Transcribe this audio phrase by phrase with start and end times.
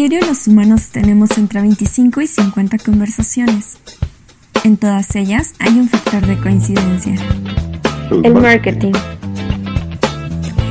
[0.00, 3.76] diario los humanos tenemos entre 25 y 50 conversaciones.
[4.64, 7.16] En todas ellas hay un factor de coincidencia.
[8.24, 8.94] El marketing.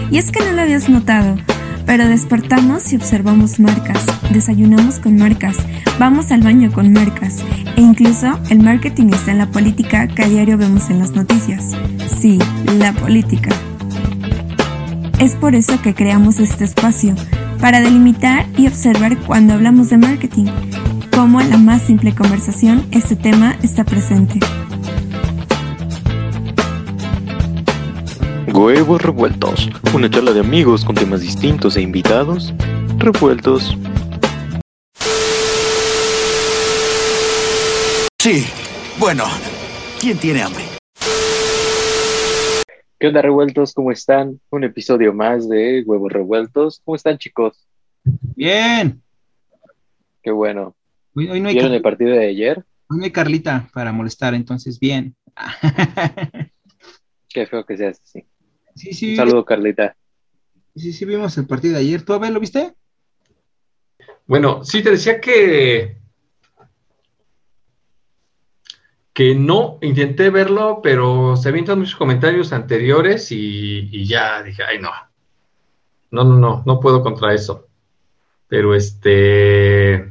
[0.09, 1.35] Y es que no lo habías notado,
[1.85, 5.57] pero despertamos y observamos marcas, desayunamos con marcas,
[5.99, 7.43] vamos al baño con marcas,
[7.75, 11.77] e incluso el marketing está en la política que a diario vemos en las noticias.
[12.19, 12.39] Sí,
[12.79, 13.51] la política.
[15.19, 17.13] Es por eso que creamos este espacio,
[17.59, 20.45] para delimitar y observar cuando hablamos de marketing,
[21.15, 24.39] cómo en la más simple conversación este tema está presente.
[28.47, 32.53] Huevos revueltos, una charla de amigos con temas distintos e invitados
[32.97, 33.77] revueltos.
[38.21, 38.45] Sí,
[38.99, 39.23] bueno,
[39.99, 40.78] ¿quién tiene hambre?
[42.99, 43.73] ¿Qué onda revueltos?
[43.73, 44.41] ¿Cómo están?
[44.49, 46.81] Un episodio más de Huevos Revueltos.
[46.83, 47.65] ¿Cómo están chicos?
[48.03, 49.01] Bien.
[50.21, 50.75] Qué bueno.
[51.15, 52.65] Hoy, no hay ¿Vieron el partido de ayer?
[52.89, 55.15] Hoy no hay Carlita para molestar, entonces bien.
[57.29, 58.25] Qué feo que seas así.
[58.75, 59.11] Sí, sí.
[59.11, 59.95] Un saludo, Carlita.
[60.75, 62.01] Sí, sí, vimos el partido de ayer.
[62.01, 62.73] ¿Tú, Abel, lo viste?
[64.27, 65.98] Bueno, sí, te decía que
[69.19, 74.91] que no intenté verlo, pero se avientan muchos comentarios anteriores y, ya dije, ay no,
[76.09, 77.67] no, no, no, no puedo contra eso.
[78.47, 80.09] Pero este,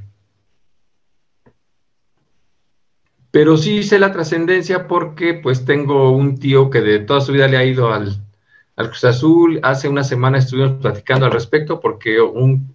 [3.30, 7.48] pero sí hice la trascendencia porque pues tengo un tío que de toda su vida
[7.48, 8.14] le ha ido al,
[8.76, 9.58] al Cruz Azul.
[9.62, 12.74] Hace una semana estuvimos platicando al respecto porque un,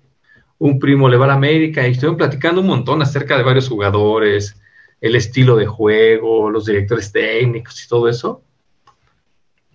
[0.58, 3.70] un primo le va a la América y estuvimos platicando un montón acerca de varios
[3.70, 4.60] jugadores,
[5.04, 8.42] el estilo de juego, los directores técnicos y todo eso.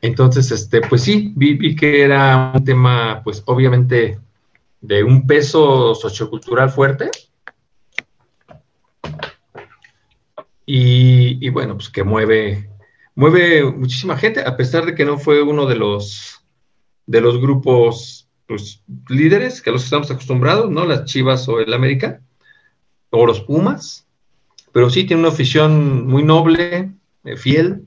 [0.00, 4.18] Entonces, este, pues sí, vi, que era un tema, pues obviamente,
[4.80, 7.10] de un peso sociocultural fuerte.
[10.64, 12.70] Y, y, bueno, pues que mueve,
[13.14, 16.42] mueve muchísima gente, a pesar de que no fue uno de los,
[17.04, 20.86] de los grupos pues, líderes que a los estamos acostumbrados, ¿no?
[20.86, 22.22] Las Chivas o el América,
[23.10, 24.07] o los Pumas,
[24.72, 26.92] pero sí tiene una afición muy noble,
[27.24, 27.84] eh, fiel.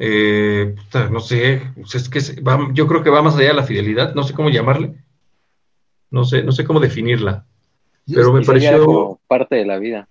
[0.00, 0.76] Eh,
[1.10, 2.20] no sé, pues es que
[2.72, 4.94] yo creo que va más allá de la fidelidad, no sé cómo llamarle,
[6.10, 7.46] no sé, no sé cómo definirla,
[8.06, 10.08] pero me pareció parte de la vida.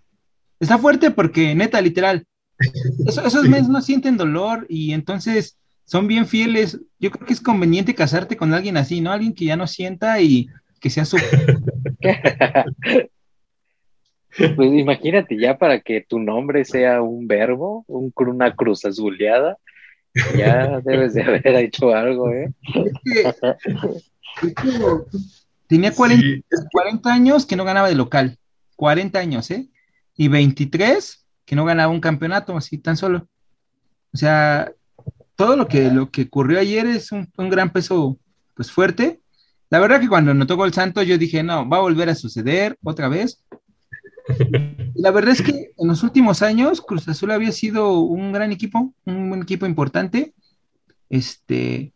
[0.60, 2.26] Está fuerte porque neta, literal,
[3.06, 6.82] esos, meses no sienten dolor y entonces son bien fieles.
[7.00, 9.12] Yo creo que es conveniente casarte con alguien así, ¿no?
[9.12, 11.18] Alguien que ya no sienta y que sea su...
[14.56, 19.58] Pues imagínate ya para que tu nombre sea un verbo, un, una cruz azuleada,
[20.36, 22.54] ya debes de haber hecho algo, ¿eh?
[25.68, 28.38] tenía 40, 40, años que no ganaba de local,
[28.76, 29.68] 40 años, ¿eh?
[30.16, 33.28] Y 23 que no ganaba un campeonato, así tan solo.
[34.14, 34.72] O sea,
[35.36, 38.20] todo lo que, lo que ocurrió ayer es un, un gran peso,
[38.54, 39.22] pues fuerte.
[39.70, 42.78] La verdad que cuando tocó el Santo yo dije, no, va a volver a suceder
[42.84, 43.44] otra vez,
[44.96, 48.94] la verdad es que en los últimos años Cruz Azul había sido un gran equipo,
[49.06, 50.34] un equipo importante,
[51.10, 51.94] este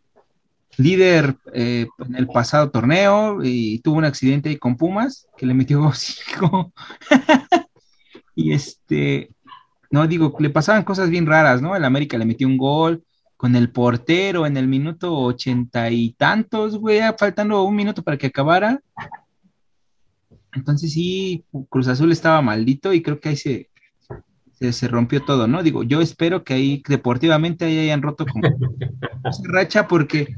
[0.77, 5.91] líder eh, en el pasado torneo y tuvo un accidente con Pumas que le metió
[5.93, 6.71] cinco.
[8.35, 9.31] y este,
[9.89, 11.75] no digo, le pasaban cosas bien raras, ¿no?
[11.75, 13.03] El América le metió un gol
[13.35, 18.27] con el portero en el minuto ochenta y tantos, güey, faltando un minuto para que
[18.27, 18.81] acabara.
[20.53, 23.69] Entonces sí, Cruz Azul estaba maldito y creo que ahí se,
[24.71, 25.63] se, rompió todo, ¿no?
[25.63, 28.41] Digo, yo espero que ahí deportivamente ahí hayan roto como
[29.45, 30.35] racha porque,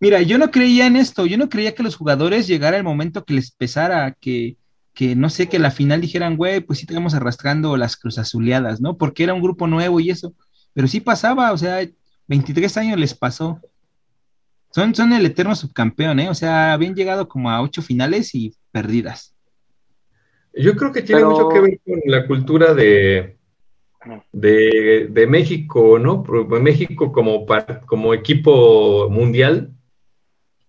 [0.00, 3.24] mira, yo no creía en esto, yo no creía que los jugadores llegara el momento
[3.24, 4.56] que les pesara, que,
[4.94, 8.80] que no sé, que la final dijeran, güey, pues sí estamos arrastrando las Cruz Azuleadas,
[8.80, 8.96] ¿no?
[8.96, 10.34] Porque era un grupo nuevo y eso,
[10.72, 11.86] pero sí pasaba, o sea,
[12.28, 13.60] 23 años les pasó.
[14.70, 16.28] Son, son el eterno subcampeón, ¿eh?
[16.28, 19.34] O sea, habían llegado como a ocho finales y perdidas.
[20.58, 23.36] Yo creo que tiene mucho que ver con la cultura de,
[24.32, 26.24] de, México, ¿no?
[26.60, 27.46] México como,
[27.86, 29.72] como equipo mundial,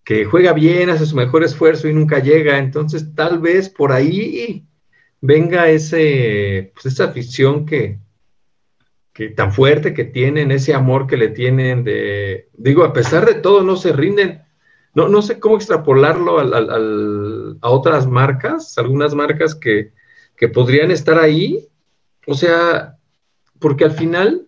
[0.04, 2.58] que juega bien, hace su mejor esfuerzo y nunca llega.
[2.58, 4.66] Entonces, tal vez por ahí
[5.22, 8.00] venga ese, pues, esa afición que,
[9.14, 13.36] que tan fuerte que tienen, ese amor que le tienen de, digo, a pesar de
[13.36, 14.44] todo, no se rinden
[14.96, 16.40] no, no sé cómo extrapolarlo
[17.62, 19.92] a otras marcas, algunas marcas que,
[20.54, 21.68] podrían estar ahí.
[22.26, 22.98] O sea,
[23.60, 24.48] porque al final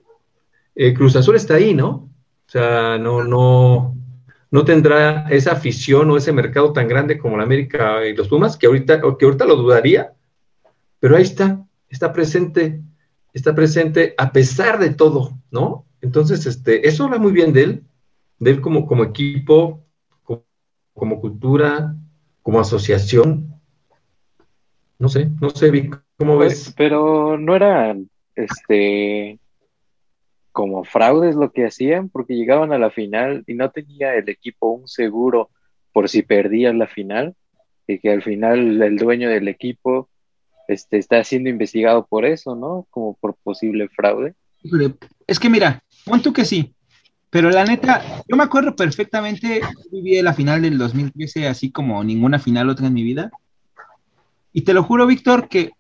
[0.76, 1.90] eh, Cruz Azul está ahí, ¿no?
[1.90, 3.96] O sea, no, no,
[4.52, 8.58] no tendrá esa afición o ese mercado tan grande como la América y los Pumas,
[8.58, 10.14] que ahorita, que ahorita lo dudaría,
[11.00, 12.82] pero ahí está, está presente,
[13.34, 15.86] está presente a pesar de todo, ¿no?
[16.02, 17.84] Entonces, este, eso habla muy bien de él,
[18.40, 19.86] de él como, como equipo,
[20.94, 21.96] como, cultura,
[22.42, 23.54] como asociación.
[25.00, 26.74] No sé, no sé, Vic, ¿cómo pues, ves?
[26.78, 27.96] Pero no era,
[28.36, 29.40] este,
[30.52, 34.70] como fraudes lo que hacían, porque llegaban a la final y no tenía el equipo
[34.70, 35.50] un seguro
[35.92, 37.36] por si perdían la final,
[37.88, 40.10] y que al final el dueño del equipo
[40.68, 42.88] este, está siendo investigado por eso, ¿no?
[42.90, 44.36] Como por posible fraude.
[45.28, 46.74] Es que mira, pon tú que sí,
[47.32, 49.62] pero la neta, yo me acuerdo perfectamente,
[49.92, 53.32] viví la final del 2013 así como ninguna final otra en mi vida,
[54.54, 55.72] y te lo juro, Víctor, que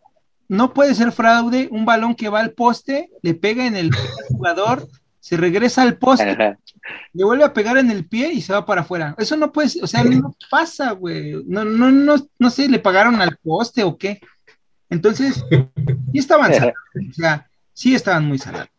[0.48, 3.92] no puede ser fraude un balón que va al poste, le pega en el
[4.30, 4.88] jugador,
[5.19, 6.57] se regresa al poste,
[7.13, 9.13] le vuelve a pegar en el pie y se va para afuera.
[9.18, 11.44] Eso no puede, o sea, no pasa, güey.
[11.45, 14.19] No, no, no, no sé, le pagaron al poste o qué.
[14.89, 16.75] Entonces, sí estaban salados,
[17.09, 18.70] o sea, sí estaban muy salados.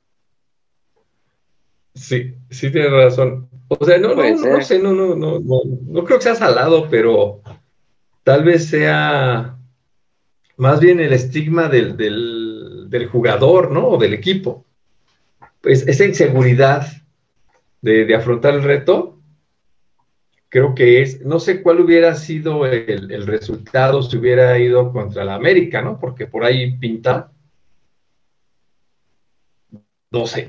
[1.94, 3.48] Sí, sí tiene razón.
[3.68, 6.88] O sea, no, no, no, sé, no, no, no, no, no creo que sea salado,
[6.90, 7.40] pero
[8.22, 9.56] tal vez sea
[10.56, 13.88] más bien el estigma del, del, jugador, ¿no?
[13.88, 14.64] O del equipo.
[15.60, 16.86] Pues esa inseguridad
[17.80, 19.18] de, afrontar el reto,
[20.48, 25.34] creo que es, no sé cuál hubiera sido el, resultado si hubiera ido contra la
[25.34, 25.98] América, ¿no?
[25.98, 27.32] Porque por ahí pinta.
[30.10, 30.48] No sé.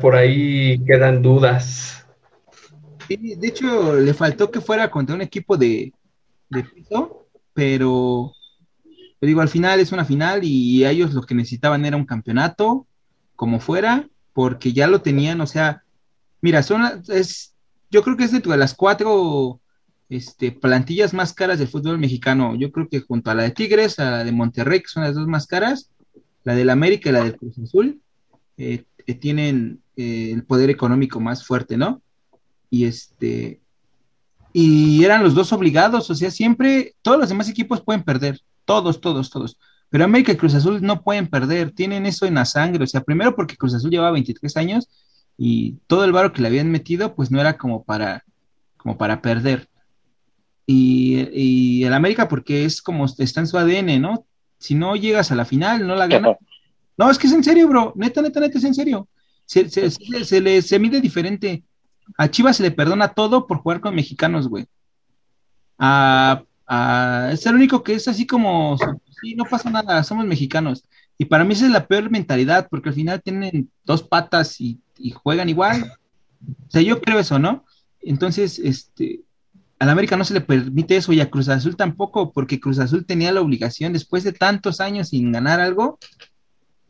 [0.00, 2.06] Por ahí quedan dudas.
[3.08, 5.92] de hecho, le faltó que fuera contra un equipo de,
[6.50, 8.32] de piso, pero
[9.20, 12.86] digo, al final es una final y ellos lo que necesitaban era un campeonato,
[13.34, 15.82] como fuera, porque ya lo tenían, o sea,
[16.40, 17.54] mira, son, es,
[17.90, 19.60] yo creo que es de las cuatro
[20.08, 22.54] este, plantillas más caras del fútbol mexicano.
[22.54, 25.14] Yo creo que junto a la de Tigres, a la de Monterrey, que son las
[25.14, 25.90] dos más caras,
[26.44, 28.00] la del América y la del Cruz Azul,
[28.56, 32.02] eh, eh, tienen el poder económico más fuerte, ¿no?
[32.68, 33.60] Y este,
[34.52, 39.02] y eran los dos obligados, o sea, siempre todos los demás equipos pueden perder, todos,
[39.02, 39.58] todos, todos.
[39.90, 42.84] Pero América y Cruz Azul no pueden perder, tienen eso en la sangre.
[42.84, 44.88] O sea, primero porque Cruz Azul llevaba 23 años
[45.36, 48.24] y todo el varo que le habían metido, pues no era como para,
[48.78, 49.68] como para perder.
[50.66, 54.26] Y, el América porque es como está en su ADN, ¿no?
[54.58, 56.38] Si no llegas a la final, no la ganas.
[56.96, 57.92] No, es que es en serio, bro.
[57.96, 59.08] Neta, neta, neta, es en serio.
[59.44, 61.64] Se, se, le, se mide diferente.
[62.16, 64.66] A Chivas se le perdona todo por jugar con mexicanos, güey.
[65.78, 66.44] A
[67.32, 68.76] es el único que es así como,
[69.20, 70.84] sí, no pasa nada, somos mexicanos.
[71.18, 74.80] Y para mí esa es la peor mentalidad, porque al final tienen dos patas y,
[75.22, 75.92] juegan igual.
[76.66, 77.64] O sea, yo creo eso, ¿no?
[78.00, 79.20] Entonces, este,
[79.78, 83.06] al América no se le permite eso y a Cruz Azul tampoco, porque Cruz Azul
[83.06, 85.98] tenía la obligación, después de tantos años sin ganar algo,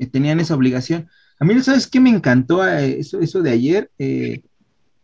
[0.05, 1.09] tenían esa obligación.
[1.39, 3.91] A mí, ¿sabes qué me encantó eh, eso, eso de ayer?
[3.99, 4.43] Eh,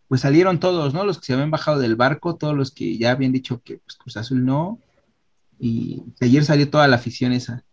[0.09, 1.05] pues salieron todos, ¿no?
[1.05, 3.97] Los que se habían bajado del barco, todos los que ya habían dicho que pues,
[3.97, 4.79] Cruz Azul no.
[5.59, 7.65] Y ayer salió toda la afición esa.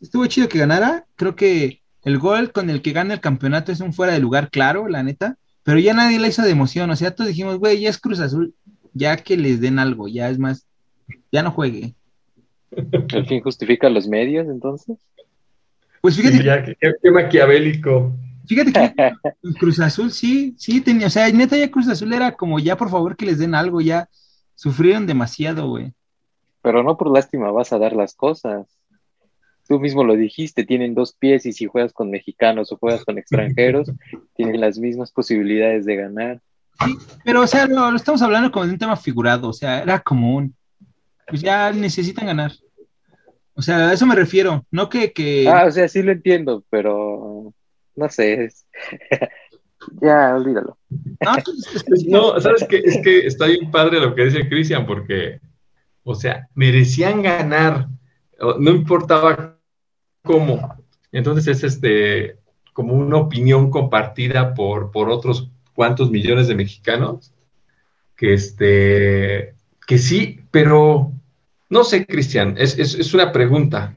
[0.00, 1.04] Estuvo chido que ganara.
[1.16, 4.50] Creo que el gol con el que gana el campeonato es un fuera de lugar,
[4.50, 5.36] claro, la neta.
[5.62, 6.88] Pero ya nadie la hizo de emoción.
[6.90, 8.54] O sea, todos dijimos, güey, ya es Cruz Azul.
[8.94, 10.66] Ya que les den algo, ya es más.
[11.30, 11.94] Ya no juegue.
[12.70, 14.96] ¿El fin justifica los medios entonces?
[16.08, 16.42] Pues fíjate.
[16.42, 16.64] ya,
[17.02, 18.14] qué maquiavélico.
[18.46, 19.12] Fíjate que
[19.60, 22.88] Cruz Azul sí, sí tenía, o sea, neta ya Cruz Azul era como ya por
[22.88, 24.08] favor que les den algo, ya
[24.54, 25.92] sufrieron demasiado, güey.
[26.62, 28.66] Pero no por lástima vas a dar las cosas.
[29.68, 33.18] Tú mismo lo dijiste, tienen dos pies y si juegas con mexicanos o juegas con
[33.18, 33.92] extranjeros,
[34.34, 36.40] tienen las mismas posibilidades de ganar.
[36.86, 40.00] Sí, pero o sea, lo, estamos hablando como de un tema figurado, o sea, era
[40.00, 40.54] común.
[41.26, 42.52] Pues ya necesitan ganar.
[43.58, 45.48] O sea, a eso me refiero, no que, que...
[45.48, 47.52] Ah, o sea, sí lo entiendo, pero
[47.96, 48.50] no sé.
[50.00, 50.78] ya, olvídalo.
[52.06, 52.78] No, ¿sabes qué?
[52.84, 55.40] Es que está bien padre lo que dice Cristian, porque,
[56.04, 57.88] o sea, merecían ganar,
[58.60, 59.58] no importaba
[60.22, 60.76] cómo.
[61.10, 62.36] Entonces es este
[62.72, 67.34] como una opinión compartida por, por otros cuantos millones de mexicanos,
[68.14, 71.12] que este, que sí, pero
[71.68, 73.96] no sé, Cristian, es, es una pregunta.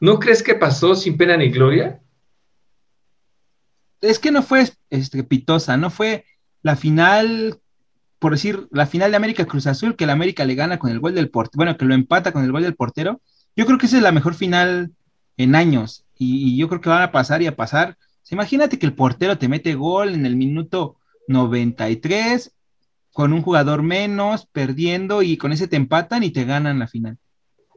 [0.00, 2.00] ¿No crees que pasó sin pena ni gloria?
[4.00, 6.24] es que no fue este, pitosa, no fue
[6.62, 7.60] la final,
[8.18, 11.00] por decir, la final de América Cruz Azul, que el América le gana con el
[11.00, 13.20] gol del portero, bueno, que lo empata con el gol del portero.
[13.56, 14.92] Yo creo que esa es la mejor final
[15.36, 17.96] en años y, yo creo que van a pasar y a pasar.
[18.30, 20.96] imagínate que el portero te mete gol en el minuto
[21.28, 22.52] 93,
[23.12, 27.18] con un jugador menos, perdiendo y con ese te empatan y te ganan la final.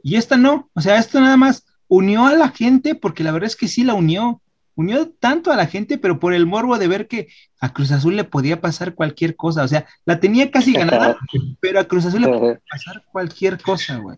[0.04, 3.48] Y esta no, o sea, esto nada más unió a la gente porque la verdad
[3.48, 4.42] es que sí la unió,
[4.75, 7.28] unió tanto a la gente, pero por el morbo de ver que
[7.60, 11.18] a Cruz Azul le podía pasar cualquier cosa, o sea, la tenía casi ganada,
[11.60, 14.18] pero a Cruz Azul le podía pasar cualquier cosa, güey.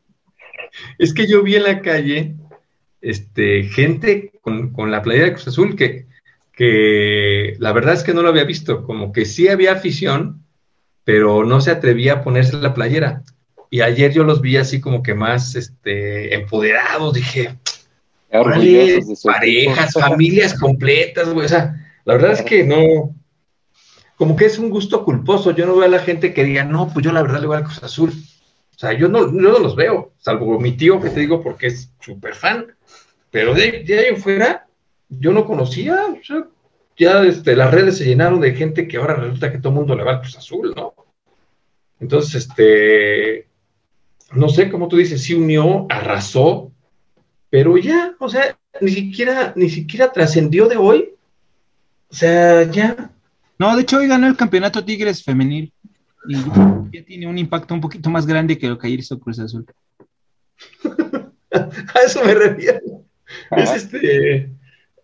[0.98, 2.36] Es que yo vi en la calle,
[3.02, 6.08] este, gente con, con la playera de Cruz Azul que,
[6.54, 10.45] que la verdad es que no lo había visto, como que sí había afición,
[11.06, 13.24] pero no se atrevía a ponerse la playera.
[13.70, 17.56] Y ayer yo los vi así como que más este, empoderados, dije,
[19.24, 21.46] parejas, familias completas, güey.
[21.46, 23.16] O sea, la verdad es que no,
[24.18, 25.52] como que es un gusto culposo.
[25.52, 27.58] Yo no veo a la gente que diga, no, pues yo la verdad le voy
[27.58, 28.12] a Cruz Azul.
[28.12, 31.92] O sea, yo no, no los veo, salvo mi tío que te digo porque es
[32.02, 32.66] súper fan.
[33.32, 34.68] Pero de, ahí en fuera,
[35.10, 36.06] yo no conocía.
[36.08, 36.48] O sea,
[36.98, 39.96] ya este, las redes se llenaron de gente que ahora resulta que todo el mundo
[39.96, 40.95] le va al Cruz Azul, ¿no?
[42.00, 43.48] Entonces, este,
[44.34, 46.72] no sé, como tú dices, sí unió, arrasó,
[47.50, 51.10] pero ya, o sea, ni siquiera, ni siquiera trascendió de hoy.
[52.10, 53.12] O sea, ya.
[53.58, 55.72] No, de hecho hoy ganó el campeonato Tigres femenil
[56.28, 56.36] y
[56.92, 59.66] ya tiene un impacto un poquito más grande que lo que ayer hizo Cruz Azul.
[61.52, 63.06] A eso me refiero.
[63.52, 64.50] Es este.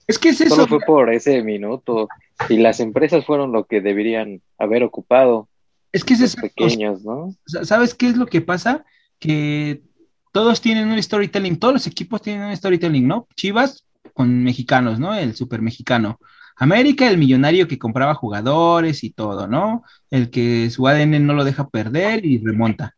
[0.08, 0.56] Es que es eso.
[0.56, 2.10] Solo fue por ese minuto.
[2.50, 5.48] Y las empresas fueron lo que deberían haber ocupado.
[5.92, 6.42] Es que es eso.
[6.42, 7.36] Pequeños, ¿no?
[7.46, 8.86] ¿Sabes qué es lo que pasa?
[9.20, 9.84] Que
[10.32, 13.28] todos tienen un storytelling, todos los equipos tienen un storytelling, ¿no?
[13.36, 15.14] Chivas con mexicanos, ¿no?
[15.14, 16.20] El super mexicano.
[16.56, 19.84] América, el millonario que compraba jugadores y todo, ¿no?
[20.10, 22.96] El que su ADN no lo deja perder y remonta.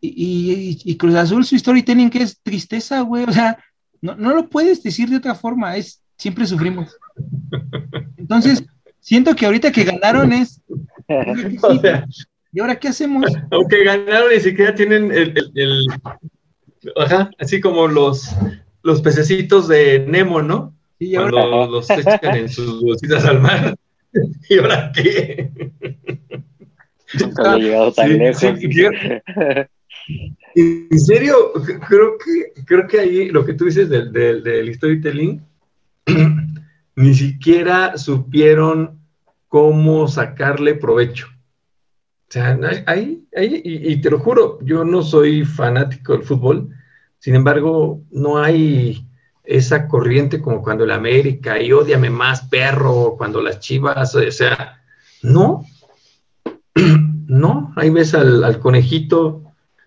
[0.00, 3.24] Y, Cruz Azul, su storytelling que es tristeza, güey.
[3.24, 3.58] O sea,
[4.00, 6.96] no, no lo puedes decir de otra forma, es siempre sufrimos.
[8.16, 8.64] Entonces,
[9.00, 10.60] siento que ahorita que ganaron es.
[12.52, 13.26] ¿Y ahora qué hacemos?
[13.50, 15.86] Aunque ganaron, ni siquiera tienen el,
[16.96, 18.34] Ajá, así como los,
[18.82, 20.74] los pececitos de Nemo, ¿no?
[20.98, 23.76] Sí, Cuando los echan en sus bolsitas al mar.
[24.48, 25.50] ¿Y ahora qué?
[27.20, 28.42] Nunca he llegado tan lejos.
[30.54, 31.52] en serio,
[31.88, 35.42] creo que, creo que ahí lo que tú dices del, del, del storytelling,
[36.96, 38.98] ni siquiera supieron
[39.48, 41.28] cómo sacarle provecho.
[42.28, 46.70] O sea, ahí, ahí y, te lo juro, yo no soy fanático del fútbol,
[47.18, 49.06] sin embargo, no hay
[49.44, 54.82] esa corriente como cuando el América y odiame más perro, cuando las chivas, o sea,
[55.22, 55.64] no,
[56.74, 59.42] no, ahí ves al, conejito,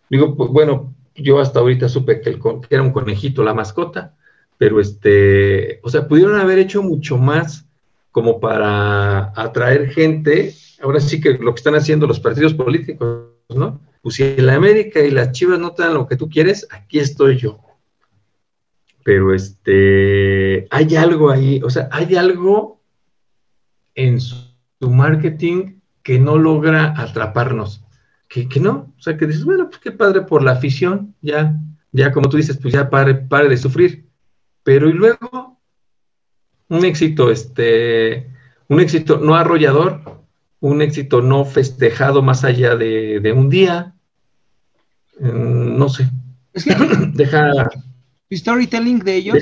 [0.09, 2.39] digo, pues, bueno, yo hasta ahorita supe que,
[2.69, 4.15] era un conejito la mascota,
[4.57, 7.68] pero este, o sea, pudieron haber hecho mucho más
[8.19, 13.79] como para atraer gente ahora sí que lo que están haciendo los partidos políticos, ¿no?
[14.01, 16.99] Pues si la América y las Chivas no te dan lo que tú quieres, aquí
[16.99, 17.61] estoy yo.
[19.05, 22.81] Pero este, hay algo ahí, o sea, hay algo
[23.95, 24.35] en su,
[24.81, 27.85] marketing que no logra atraparnos.
[28.27, 31.57] Que, que, no, o sea, que dices, bueno, pues qué padre por la afición, ya,
[31.93, 34.09] ya como tú dices, pues ya pare, pare de sufrir.
[34.63, 35.38] Pero y luego,
[36.69, 38.29] un éxito, este,
[38.67, 40.19] un éxito no arrollador,
[40.59, 43.95] un éxito no festejado más allá de, un día.
[45.19, 46.09] Mm, no sé.
[46.53, 46.75] Es que
[47.13, 47.69] deja.
[48.29, 49.37] Su storytelling de ellos.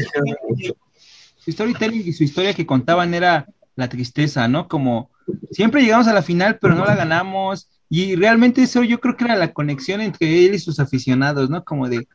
[1.38, 4.68] Su storytelling y su historia que contaban era la tristeza, ¿no?
[4.68, 5.12] Como
[5.52, 7.70] siempre llegamos a la final, pero no la ganamos.
[7.90, 11.64] Y realmente eso yo creo que era la conexión entre él y sus aficionados, ¿no?
[11.64, 12.08] Como de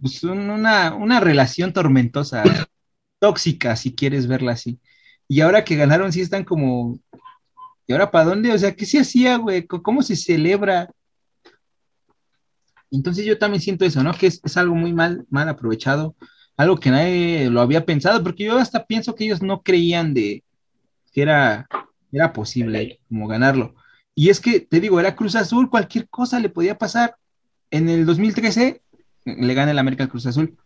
[0.00, 2.42] pues, una, una relación tormentosa,
[3.24, 4.78] tóxica, si quieres verla así.
[5.28, 7.00] Y ahora que ganaron, sí están como
[7.86, 8.52] ¿Y ahora para dónde?
[8.52, 9.66] O sea, ¿qué se hacía, güey?
[9.66, 10.90] ¿Cómo se celebra?
[12.90, 14.12] Entonces yo también siento eso, ¿no?
[14.12, 16.14] Que es, algo muy mal, mal aprovechado,
[16.56, 20.44] algo que nadie lo había pensado, porque yo hasta pienso que ellos no creían de
[21.12, 21.66] que era,
[22.12, 23.74] era posible como ganarlo.
[24.14, 27.16] Y es que, te digo, era Cruz Azul, cualquier cosa le podía pasar.
[27.70, 28.82] En el 2013
[29.24, 30.56] le gana el América Cruz Azul.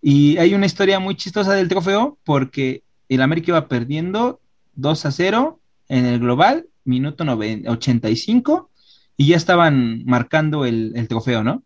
[0.00, 4.40] Y hay una historia muy chistosa del trofeo, porque el América iba perdiendo
[4.74, 8.70] 2 a 0 en el global, minuto 85,
[9.16, 11.64] y ya estaban marcando el, trofeo, ¿no?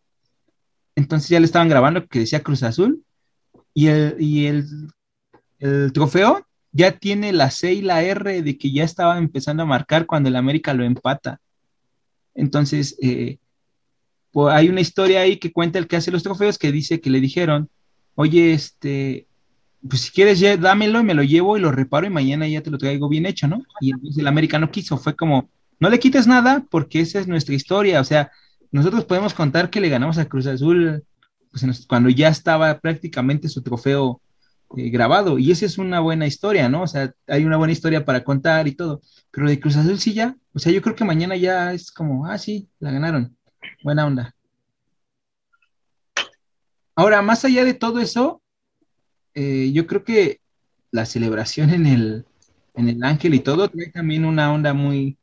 [0.97, 3.05] Entonces ya le estaban grabando que decía Cruz Azul,
[3.75, 8.85] y el, y el, trofeo ya tiene la C y la R de que ya
[8.85, 11.41] estaba empezando a marcar cuando el América lo empata.
[12.35, 13.39] Entonces, eh,
[14.51, 17.21] hay una historia ahí que cuenta el que hace los trofeos que dice que le
[17.21, 17.69] dijeron,
[18.14, 19.26] oye, este,
[19.88, 22.62] pues si quieres, ya dámelo y me lo llevo y lo reparo y mañana ya
[22.62, 23.62] te lo traigo bien hecho, ¿no?
[23.81, 25.50] Y entonces el americano quiso, fue como,
[25.81, 28.31] no le quites nada porque esa es nuestra historia, o sea,
[28.71, 31.04] nosotros podemos contar que le ganamos a Cruz Azul
[31.50, 34.21] pues, cuando ya estaba prácticamente su trofeo
[34.76, 36.83] eh, grabado, y esa es una buena historia, ¿no?
[36.83, 40.14] O sea, hay una buena historia para contar y todo, pero de Cruz Azul sí
[40.14, 43.37] ya, o sea, yo creo que mañana ya es como, ah, sí, la ganaron,
[43.83, 44.35] buena onda.
[46.95, 48.43] Ahora, más allá de todo eso,
[49.35, 50.41] eh, yo creo que
[50.91, 52.27] la celebración en el,
[52.75, 55.17] en el ángel y todo trae también una onda muy,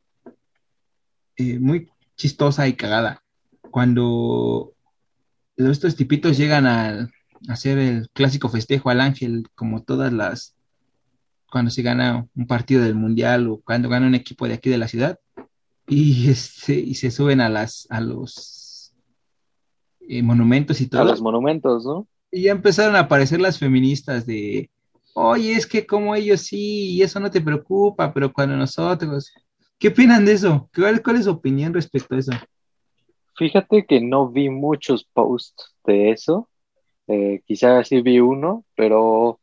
[1.35, 3.23] eh, muy chistosa y cagada.
[3.69, 4.73] Cuando
[5.57, 7.09] estos tipitos llegan a,
[7.47, 10.55] hacer el clásico festejo al ángel, como todas las,
[11.49, 14.77] cuando se gana un partido del mundial o cuando gana un equipo de aquí de
[14.77, 15.19] la ciudad,
[15.87, 18.58] y, este, y se suben a las, a los
[20.09, 21.03] eh, monumentos y todo.
[21.03, 22.07] A los monumentos, ¿no?
[22.31, 24.71] Y ya empezaron a aparecer las feministas de,
[25.13, 29.31] oye, es que como ellos sí, y eso no te preocupa, pero cuando nosotros,
[29.77, 30.67] ¿qué opinan de eso?
[30.75, 32.31] ¿Cuál, cuál es su opinión respecto a eso?
[33.37, 36.49] Fíjate que no vi muchos posts de eso,
[37.07, 39.39] eh, quizás sí vi uno, pero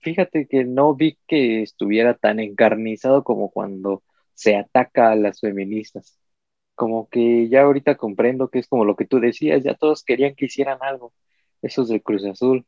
[0.00, 4.02] fíjate que no vi que estuviera tan encarnizado como cuando
[4.34, 6.18] se ataca a las feministas.
[6.74, 10.34] Como que ya ahorita comprendo que es como lo que tú decías, ya todos querían
[10.34, 11.12] que hicieran algo,
[11.62, 12.66] esos de Cruz Azul.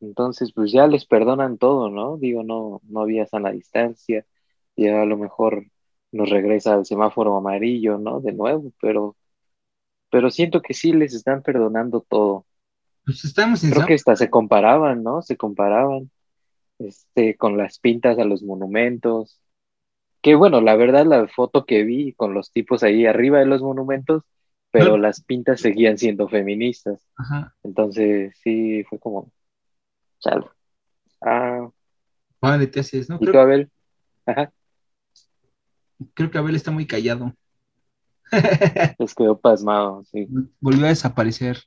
[0.00, 2.18] Entonces, pues ya les perdonan todo, ¿no?
[2.18, 4.26] Digo, no, no había sana distancia,
[4.76, 5.66] ya a lo mejor
[6.12, 8.20] nos regresa al semáforo amarillo, ¿no?
[8.20, 9.16] De nuevo, pero,
[10.10, 12.46] pero siento que sí les están perdonando todo.
[13.04, 15.22] Pues estamos en Creo que hasta se comparaban, ¿no?
[15.22, 16.10] Se comparaban
[16.78, 19.40] este, con las pintas a los monumentos.
[20.26, 23.62] Que bueno, la verdad, la foto que vi con los tipos ahí arriba de los
[23.62, 24.24] monumentos,
[24.72, 27.00] pero las pintas seguían siendo feministas.
[27.14, 27.54] Ajá.
[27.62, 29.30] Entonces, sí, fue como,
[30.18, 30.46] chale.
[31.20, 31.70] Ah.
[32.40, 33.18] Vale, te haces, ¿no?
[33.20, 33.70] ¿Y tú, Abel?
[34.26, 34.52] Ajá.
[36.14, 37.32] Creo que Abel está muy callado.
[38.98, 40.26] Les quedó pasmado, sí.
[40.58, 41.62] Volvió a desaparecer.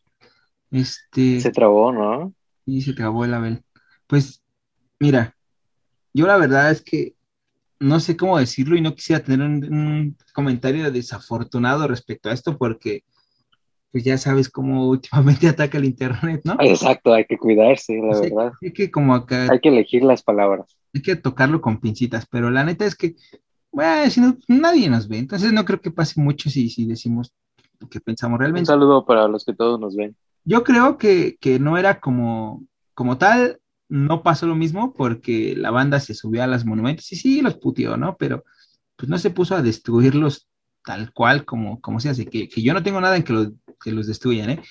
[0.69, 1.39] Este.
[1.39, 2.33] Se trabó, ¿no?
[2.65, 3.63] Y se trabó el Abel.
[4.05, 4.43] Pues,
[4.99, 5.37] mira,
[6.13, 7.15] yo la verdad es que
[7.79, 13.03] no sé cómo decirlo y no quisiera tener un, comentario desafortunado respecto a esto porque
[13.91, 16.55] pues ya sabes cómo últimamente ataca el internet, ¿no?
[16.59, 18.51] Exacto, hay que cuidarse, la verdad.
[18.61, 19.47] Hay que como acá...
[19.51, 20.77] Hay que elegir las palabras.
[20.93, 23.15] Hay que tocarlo con pincitas, pero la neta es que,
[23.71, 27.33] bueno, si no, nadie nos ve, entonces no creo que pase mucho si, si decimos
[27.79, 28.71] lo que pensamos realmente.
[28.71, 30.15] Un saludo para los que todos nos ven.
[30.43, 32.63] Yo creo que, no era como,
[32.93, 37.15] como tal, no pasó lo mismo porque la banda se subió a los monumentos y
[37.15, 38.15] sí los putió, ¿no?
[38.17, 38.45] Pero
[38.95, 40.47] pues no se puso a destruirlos
[40.85, 44.51] tal cual como, se hace, que, que yo no tengo nada en que, los destruyan,
[44.51, 44.61] ¿eh?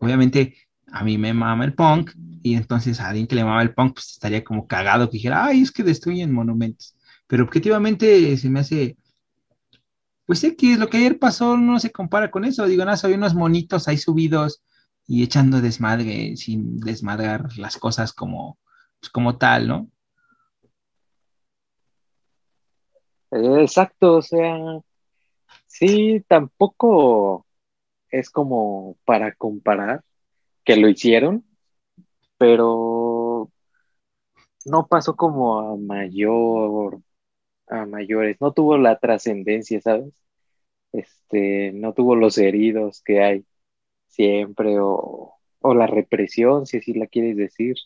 [0.00, 0.56] Obviamente
[0.92, 3.94] a mí me mama el punk y entonces a alguien que le mama el punk
[3.94, 6.94] pues estaría como cagado que dijera, ay, es que destruyen monumentos.
[7.26, 8.96] Pero objetivamente se me hace,
[10.26, 13.16] pues sé que lo que ayer pasó no se compara con eso, digo, nada, había
[13.16, 14.62] unos monitos ahí subidos
[15.10, 18.60] y echando desmadre sin desmadrar las cosas como,
[19.00, 19.90] pues, como tal, ¿no?
[23.32, 24.56] Exacto, o sea,
[25.66, 27.44] sí, tampoco
[28.08, 30.04] es como para comparar
[30.62, 31.44] que lo hicieron,
[32.38, 33.50] pero
[34.64, 37.00] no pasó como a mayor,
[37.66, 40.14] a mayores, no tuvo la trascendencia, ¿sabes?
[40.92, 43.44] Este, no tuvo los heridos que hay
[44.10, 47.76] siempre o, la represión, si así la quieres decir.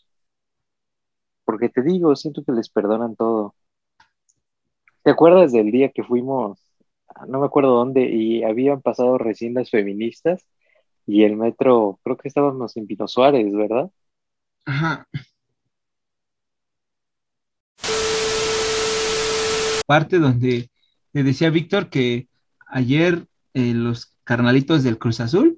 [1.45, 3.55] Porque te digo, siento que les perdonan todo.
[5.03, 6.59] ¿Te acuerdas del día que fuimos,
[7.27, 10.47] no me acuerdo dónde, y habían pasado recién las feministas
[11.05, 13.91] y el metro, creo que estábamos en Pino Suárez, ¿verdad?
[14.65, 15.07] Ajá.
[19.85, 20.71] Parte donde
[21.13, 22.27] le decía Víctor que
[22.65, 25.54] ayer eh, los carnalitos del Cruz Azul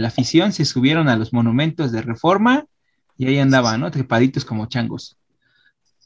[0.00, 2.66] la afición se subieron a los monumentos de reforma
[3.16, 3.90] y ahí andaban, ¿no?
[3.90, 5.16] Trepaditos como changos.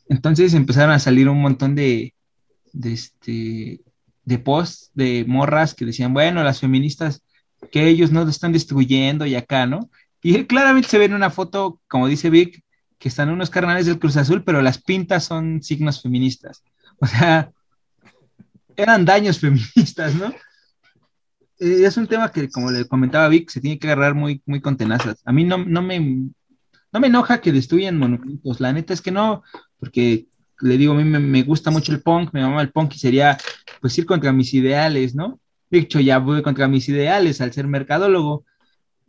[0.09, 2.14] Entonces empezaron a salir un montón de,
[2.72, 3.81] de, este,
[4.25, 7.22] de posts de morras que decían, bueno, las feministas,
[7.70, 9.90] que ellos no lo están destruyendo y acá, ¿no?
[10.22, 12.62] Y claramente se ve en una foto, como dice Vic,
[12.99, 16.62] que están unos carnales del Cruz Azul, pero las pintas son signos feministas.
[16.99, 17.51] O sea,
[18.77, 20.33] eran daños feministas, ¿no?
[21.59, 24.61] Eh, es un tema que, como le comentaba Vic, se tiene que agarrar muy, muy
[24.61, 25.21] con tenazas.
[25.25, 29.11] A mí no, no, me, no me enoja que destruyan monumentos, la neta es que
[29.11, 29.42] no,
[29.79, 30.27] porque
[30.61, 33.37] le digo, a mí me, gusta mucho el punk, me mama el punk y sería
[33.81, 35.38] pues ir contra mis ideales, ¿no?
[35.71, 38.45] De hecho, ya voy contra mis ideales al ser mercadólogo.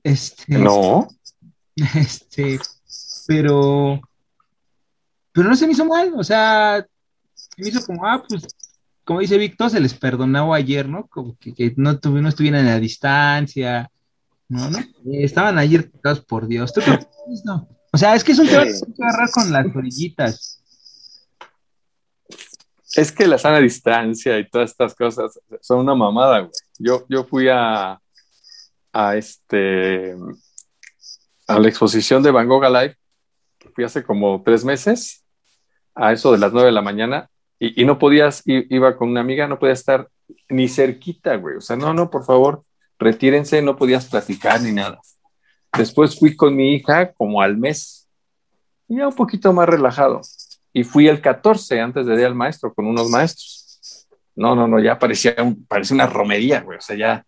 [0.03, 1.07] Este, no.
[1.95, 2.59] Este,
[3.27, 4.01] pero,
[5.31, 6.83] pero no se me hizo mal, o sea,
[7.35, 8.47] se me hizo como, ah, pues
[9.07, 11.07] como dice Víctor, se les perdonaba ayer, ¿no?
[11.07, 13.89] Como que, no, no estuvieran a la distancia,
[14.49, 14.69] ¿no?
[14.69, 14.79] ¿no?
[15.13, 15.89] estaban ayer
[16.27, 16.73] por Dios.
[16.73, 16.99] ¿Tú qué
[17.45, 17.69] no?
[17.93, 20.61] O sea, es que es un tema que que agarrar con las orillitas.
[22.95, 26.51] Es que la sana distancia y todas estas cosas son una mamada, güey.
[26.77, 28.01] Yo, yo fui a,
[28.91, 30.15] a este
[31.47, 32.97] a la exposición de Van Gogh Alive,
[33.73, 35.23] fui hace como tres meses,
[35.95, 39.47] a eso de las nueve de la mañana, y, no podías, iba con una amiga,
[39.47, 40.09] no podía estar
[40.49, 41.57] ni cerquita, güey.
[41.57, 42.63] O sea, no, no, por favor,
[42.99, 44.99] retírense, no podías platicar ni nada.
[45.75, 48.07] Después fui con mi hija como al mes,
[48.87, 50.21] ya un poquito más relajado.
[50.71, 54.07] Y fui el 14 antes de ir al maestro con unos maestros.
[54.35, 56.77] No, no, no, ya parecía, un, parecía una romería, güey.
[56.77, 57.25] O sea, ya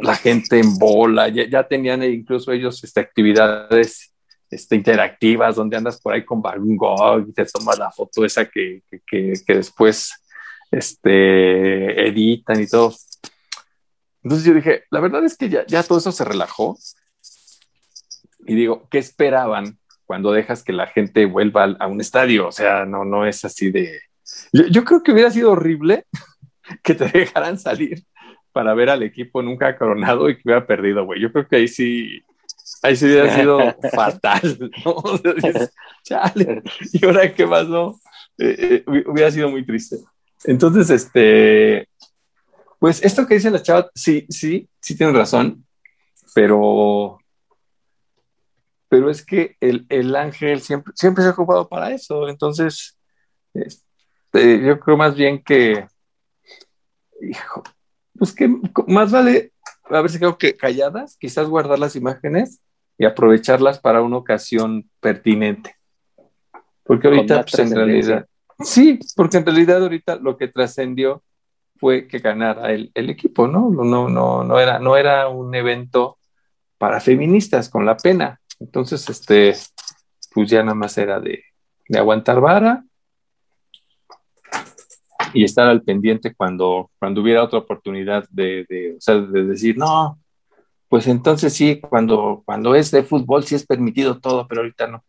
[0.00, 4.12] la gente en bola, ya, tenían incluso ellos este, actividades
[4.50, 8.44] este, interactivas donde andas por ahí con Van Gogh y te tomas la foto esa
[8.46, 10.12] que, que, que, después
[10.70, 12.94] este, editan y todo.
[14.22, 16.78] Entonces yo dije, la verdad es que ya, ya todo eso se relajó.
[18.46, 22.48] Y digo, ¿qué esperaban cuando dejas que la gente vuelva a, un estadio?
[22.48, 24.00] O sea, no, no es así de...
[24.52, 26.06] Yo, yo creo que hubiera sido horrible
[26.82, 28.04] que te dejaran salir
[28.52, 31.20] para ver al equipo nunca coronado y que hubiera perdido, güey.
[31.20, 32.24] Yo creo que ahí sí,
[32.86, 33.58] ahí sí hubiera sido
[33.92, 35.02] fatal, ¿no?
[36.04, 38.00] chale, ¿y ahora qué pasó?
[38.38, 39.96] Eh, eh, hubiera sido muy triste.
[40.44, 41.88] Entonces, este,
[42.78, 45.66] pues esto que dice la chava, sí, sí, sí tiene razón,
[46.34, 47.18] pero,
[48.88, 52.28] pero es que el, el ángel siempre, siempre se ha ocupado para eso.
[52.28, 52.98] Entonces,
[53.52, 55.88] este, yo creo más bien que,
[57.20, 57.64] hijo,
[58.16, 58.48] pues que
[58.86, 59.52] más vale,
[59.84, 62.60] a ver si creo que calladas, quizás guardar las imágenes
[62.98, 65.74] y aprovecharlas para una ocasión pertinente.
[66.82, 68.26] Porque ahorita, pues en realidad,
[68.60, 71.22] sí, porque en realidad ahorita lo que trascendió
[71.78, 73.70] fue que ganara el, el, equipo, ¿no?
[73.70, 76.18] No, no, no, era, no era un evento
[76.78, 78.40] para feministas con la pena.
[78.60, 79.54] Entonces, este,
[80.32, 81.42] pues ya nada más era de,
[81.88, 82.84] de aguantar vara
[85.32, 90.18] y estar al pendiente cuando, cuando hubiera otra oportunidad de, de, decir, no,
[90.88, 95.04] pues entonces sí, cuando, cuando es de fútbol sí es permitido todo, pero ahorita no.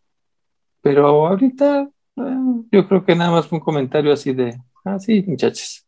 [0.81, 2.37] Pero ahorita eh,
[2.71, 5.85] yo creo que nada más fue un comentario así de, ah, sí, muchachos.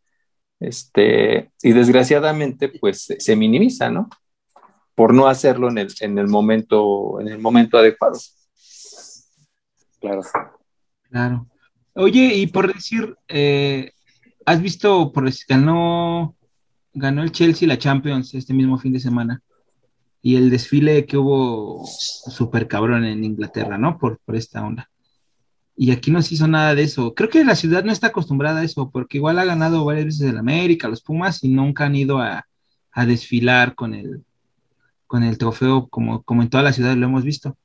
[0.60, 4.10] Este, y desgraciadamente, pues se minimiza, ¿no?
[4.93, 8.19] Por no hacerlo en el, en el momento, en el momento adecuado.
[10.02, 10.21] Claro.
[11.10, 11.47] Claro.
[11.93, 13.91] Oye, y por decir, eh,
[14.49, 16.36] ¿Has visto, por ganó,
[16.91, 19.43] ganó el Chelsea la Champions este mismo fin de semana?
[20.21, 23.97] Y el desfile que hubo súper cabrón en Inglaterra, ¿no?
[23.97, 24.89] Por, por esta onda.
[25.82, 27.13] Y aquí no se hizo nada de eso.
[27.13, 30.29] Creo que la ciudad no está acostumbrada a eso, porque igual ha ganado varias veces
[30.29, 32.45] el América, los Pumas, y nunca han ido a,
[33.08, 34.25] desfilar con el,
[35.08, 37.55] con el trofeo como, como en toda la ciudad lo hemos visto.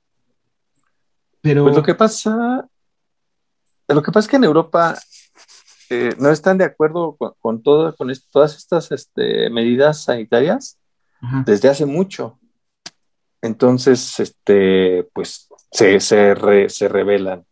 [1.41, 1.65] Pero...
[1.65, 2.69] Pues lo que pasa,
[3.89, 4.97] lo que pasa es que en Europa
[5.91, 10.79] eh, no están de acuerdo con, con, todo, con todas estas este, medidas sanitarias
[11.45, 12.39] desde hace mucho.
[13.45, 16.35] Entonces, este, pues se, se,
[16.69, 17.45] se revelan.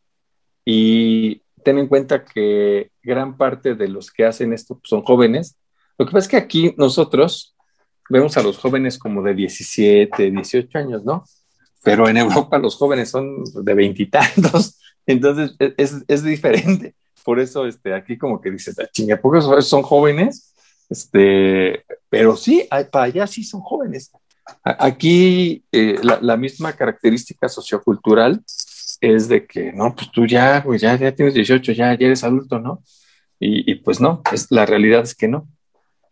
[0.64, 5.56] Y ten en cuenta que gran parte de los que hacen esto son jóvenes.
[5.98, 7.54] Lo que pasa es que aquí nosotros
[8.08, 11.24] vemos a los jóvenes como de 17, 18 años, ¿no?
[11.84, 17.66] Pero en Europa los jóvenes son de veintitantos, entonces e, es, es, diferente por eso
[17.66, 19.20] este, aquí como que dices, ah, chinga,
[19.60, 20.54] son jóvenes,
[20.88, 24.10] este, pero sí, para allá sí son jóvenes.
[24.64, 28.42] Aquí eh, la, misma característica sociocultural
[29.00, 32.58] es de que, no, pues tú ya, pues ya, ya tienes 18, ya, eres adulto,
[32.58, 32.82] ¿no?
[33.44, 35.48] Y, pues no, es, la realidad es que no.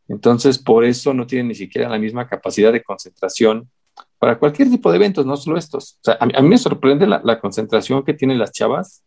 [0.09, 3.71] Entonces, por eso no tienen ni siquiera la misma capacidad de concentración
[4.19, 6.01] para cualquier tipo de eventos, no solo estos.
[6.19, 9.05] A, mí, me sorprende la, la, concentración que tienen las chavas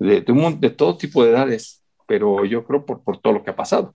[0.00, 3.56] de, de, todo tipo de edades, pero yo creo por, por todo lo que ha
[3.56, 3.94] pasado.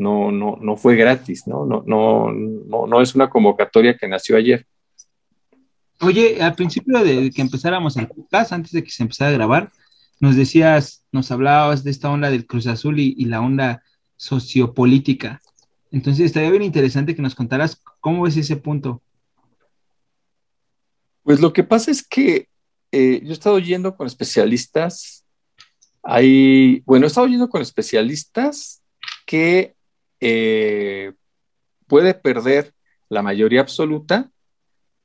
[0.00, 1.64] No, no, no fue gratis, ¿no?
[1.64, 4.66] No, no, no, no es una convocatoria que nació ayer.
[6.00, 9.70] Oye, al principio de que empezáramos el podcast, antes de que se empezara a grabar,
[10.18, 13.82] nos decías, nos hablabas de esta onda del Cruz Azul y, y la onda
[14.16, 15.40] sociopolítica.
[15.92, 19.02] Entonces, estaría bien interesante que nos contaras cómo es ese punto.
[21.22, 22.48] Pues lo que pasa es que
[22.92, 25.20] eh, yo he estado yendo con especialistas
[26.02, 28.82] hay, bueno, he estado oyendo con especialistas
[29.26, 29.74] que
[30.20, 31.12] eh,
[31.86, 32.74] puede perder
[33.08, 34.30] la mayoría absoluta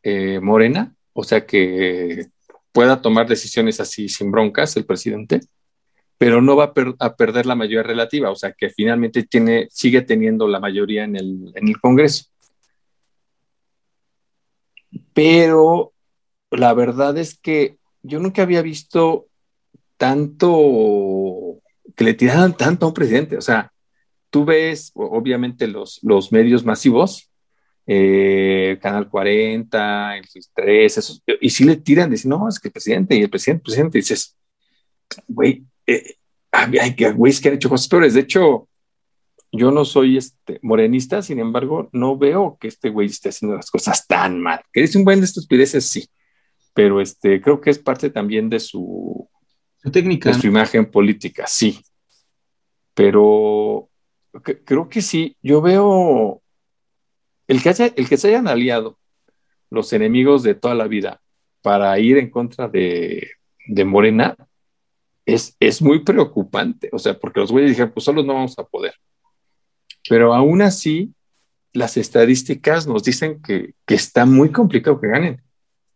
[0.03, 2.27] eh, morena, o sea que
[2.71, 5.39] pueda tomar decisiones así sin broncas el presidente,
[6.17, 10.47] pero no va a, perder la mayoría relativa, o sea que finalmente tiene, sigue teniendo
[10.47, 12.25] la mayoría en el, en el Congreso.
[15.13, 15.93] Pero
[16.51, 19.27] la verdad es que yo nunca había visto
[19.97, 21.61] tanto,
[21.95, 23.71] que le tiraran tanto a un presidente, o sea,
[24.35, 27.31] tú ves obviamente los, los medios masivos,
[27.87, 33.15] eh, Canal 40, el 3, y si le tiran, dicen, no, es que el presidente
[33.15, 34.37] y el presidente, el presidente, dices,
[35.29, 36.15] güey, eh,
[36.51, 38.13] hay güeyes que han hecho cosas peores.
[38.13, 38.67] De hecho,
[39.53, 43.71] yo no soy este, morenista, sin embargo, no veo que este güey esté haciendo las
[43.71, 44.59] cosas tan mal.
[44.73, 46.09] Que dice un buen de estupideces, sí,
[46.73, 49.29] pero este, creo que es parte también de su,
[49.93, 50.33] técnica.
[50.33, 51.79] De su imagen política, sí.
[52.93, 53.89] Pero
[54.41, 56.41] creo que sí, yo veo
[57.47, 58.97] el que, el que se hayan aliado
[59.69, 61.21] los enemigos de toda la vida
[61.61, 63.31] para ir en contra de,
[63.67, 64.35] de Morena,
[65.25, 68.63] es, es muy preocupante, o sea, porque los güeyes dijeron, pues solos no vamos a
[68.63, 68.93] poder.
[70.07, 71.13] Pero aún así,
[71.73, 75.41] las estadísticas nos dicen que, que está muy complicado que ganen.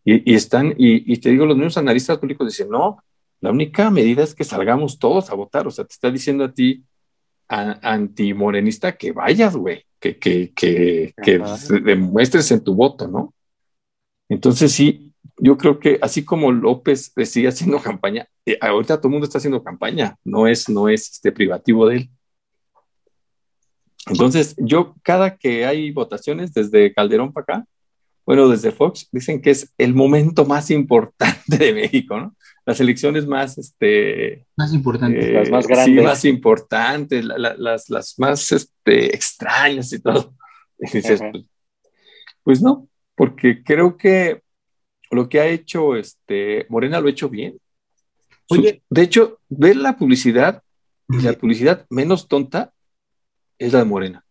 [0.03, 3.03] Y, y están, y, y, te digo, los mismos analistas políticos dicen, no,
[3.39, 5.67] la única medida es que salgamos todos a votar.
[5.67, 6.83] O sea, te está diciendo a ti,
[7.49, 11.41] antimorenista, que vayas, güey, que, que, que, que
[11.83, 13.33] demuestres en tu voto, ¿no?
[14.29, 19.13] Entonces sí, yo creo que así como López sigue haciendo campaña, eh, ahorita todo el
[19.13, 22.09] mundo está haciendo campaña, no es, no es este privativo de él.
[24.07, 27.65] Entonces, yo cada que hay votaciones desde Calderón para acá,
[28.29, 32.35] bueno, desde Fox, dicen que es el momento más importante de México, ¿no?
[32.63, 34.45] Las elecciones más, este...
[34.55, 35.25] Más importantes.
[35.25, 35.95] Eh, las más grandes.
[35.95, 40.35] Sí, más importantes, las, las, más este, extrañas y todo.
[40.77, 41.45] dices, pues,
[42.43, 44.43] pues no, porque creo que
[45.09, 47.59] lo que ha hecho este, Morena lo ha hecho bien.
[48.49, 50.61] Oye, de hecho, ver la publicidad
[51.07, 52.73] y la publicidad menos tonta
[53.57, 54.23] es la de Morena.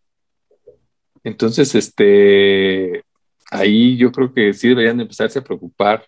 [1.25, 3.03] Entonces, este,
[3.51, 6.05] ahí yo creo que sí deberían empezarse a preocupar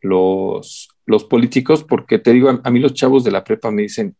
[0.00, 4.16] los, los políticos, porque te digo, a, mí los chavos de la prepa me dicen,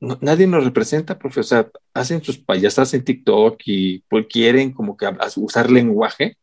[0.00, 4.96] nadie nos representa, profe, o sea, hacen sus payasas en TikTok y pues, quieren como
[4.96, 6.36] que usar lenguaje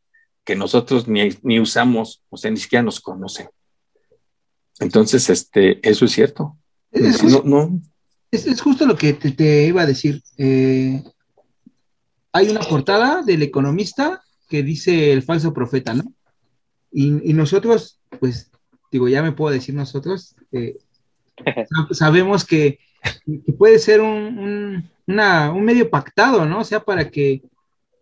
[0.44, 3.50] que nosotros ni, usamos, o sea, ni siquiera nos conocen.
[4.80, 6.56] Entonces, este, eso es cierto.
[6.92, 7.82] Es, no,
[8.32, 10.22] Es, justo lo que te, iba a decir.
[10.38, 11.04] Eh,
[12.32, 16.14] hay una portada del economista que dice el falso profeta, ¿no?
[16.92, 18.50] Y, nosotros, pues,
[18.92, 20.78] digo, ya me puedo decir nosotros, eh,
[21.92, 22.80] sabemos que,
[23.58, 26.62] puede ser un, un, medio pactado, ¿no?
[26.62, 27.44] O sea, para que,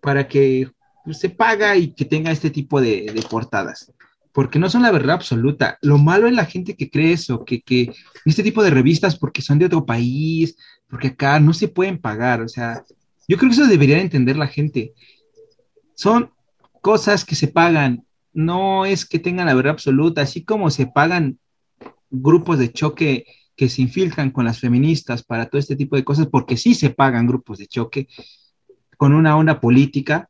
[0.01, 0.69] para que
[1.03, 3.91] pues, se paga y que tenga este tipo de, portadas,
[4.31, 5.77] porque no son la verdad absoluta.
[5.81, 7.91] Lo malo es la gente que cree eso, que, que
[8.23, 10.55] este tipo de revistas, porque son de otro país,
[10.88, 12.84] porque acá no se pueden pagar, o sea,
[13.27, 14.93] yo creo que eso debería entender la gente.
[15.95, 16.31] Son
[16.86, 21.39] cosas que se pagan, no es que tengan la verdad absoluta, así como se pagan
[22.12, 26.28] grupos de choque que se infiltran con las feministas para todo este tipo de cosas,
[26.28, 28.08] porque sí se pagan grupos de choque
[28.98, 30.30] con una onda política,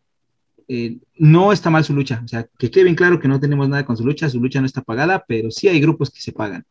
[0.69, 3.67] eh, no está mal su lucha, o sea, que quede bien claro que no tenemos
[3.67, 6.31] nada con su lucha, su lucha no está pagada, pero sí hay grupos que se
[6.31, 6.65] pagan.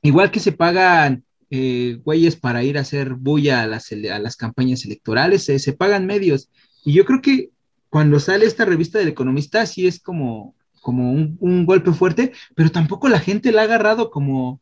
[0.00, 4.34] Igual que se pagan eh, güeyes para ir a hacer bulla a las, a las
[4.34, 6.48] campañas electorales, se pagan medios.
[6.86, 7.50] Y yo creo que
[7.88, 13.08] cuando sale esta revista del economista, sí es como, como un, golpe fuerte, pero tampoco
[13.08, 14.60] la gente la ha agarrado como,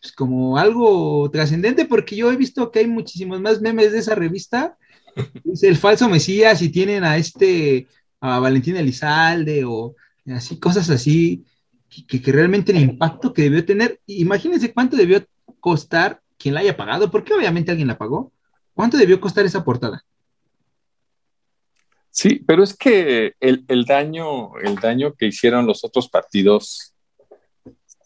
[0.00, 4.14] pues, como algo trascendente, porque yo he visto que hay muchísimos más memes de esa
[4.14, 4.76] revista
[5.52, 7.86] es el falso Mesías y tienen a este,
[8.20, 9.94] a Valentín Elizalde o
[10.34, 11.44] así, cosas así,
[12.06, 15.24] que, realmente el impacto que debió tener, imagínense cuánto debió
[15.60, 18.32] costar quien la haya pagado, porque obviamente alguien la pagó.
[18.74, 20.04] ¿Cuánto debió costar esa portada?
[22.16, 26.94] Sí, pero es que el, daño, el daño que hicieron los otros partidos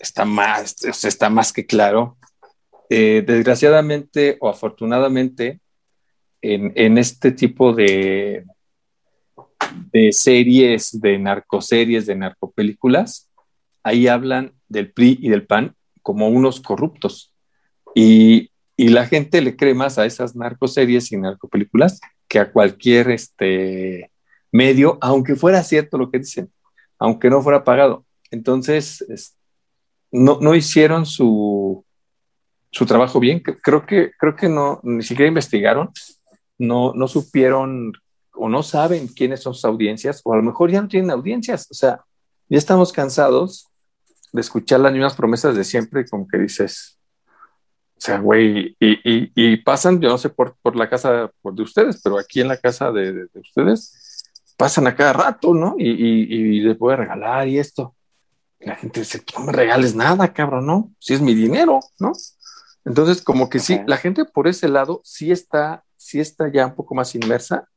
[0.01, 2.19] está más, está más que claro.
[2.89, 5.61] Eh, desgraciadamente o afortunadamente,
[6.43, 8.47] en, este tipo de,
[9.93, 13.31] de series, de narcoseries, de narcopelículas,
[13.85, 17.33] ahí hablan del PRI y del PAN como unos corruptos.
[17.95, 18.50] Y,
[18.89, 24.11] la gente le cree más a esas narcoseries y narcopelículas que a cualquier este,
[24.53, 26.51] medio, aunque fuera cierto lo que dicen,
[26.99, 28.05] aunque no fuera pagado.
[28.31, 29.37] Entonces,
[30.11, 31.85] no, no hicieron su,
[32.71, 33.41] su trabajo bien.
[33.41, 35.91] Creo que, creo que no, ni siquiera investigaron
[36.61, 37.93] no, no supieron
[38.35, 41.67] o no saben quiénes son sus audiencias, o a lo mejor ya no tienen audiencias.
[41.71, 42.05] O sea,
[42.49, 43.67] ya estamos cansados
[44.33, 46.99] de escuchar las mismas promesas de siempre, como que dices,
[48.03, 52.49] sea, güey, y, pasan, yo no sé por, la casa de ustedes, pero aquí en
[52.49, 54.25] la casa de, ustedes
[54.57, 55.75] pasan a cada rato, ¿no?
[55.79, 57.95] Y, y, les voy a regalar y esto.
[58.61, 60.93] La gente dice, no me regales nada, cabrón, ¿no?
[60.99, 62.13] Si es mi dinero, ¿no?
[62.85, 66.75] Entonces, como que sí, la gente por ese lado sí está, sí está ya un
[66.75, 67.69] poco más inmersa.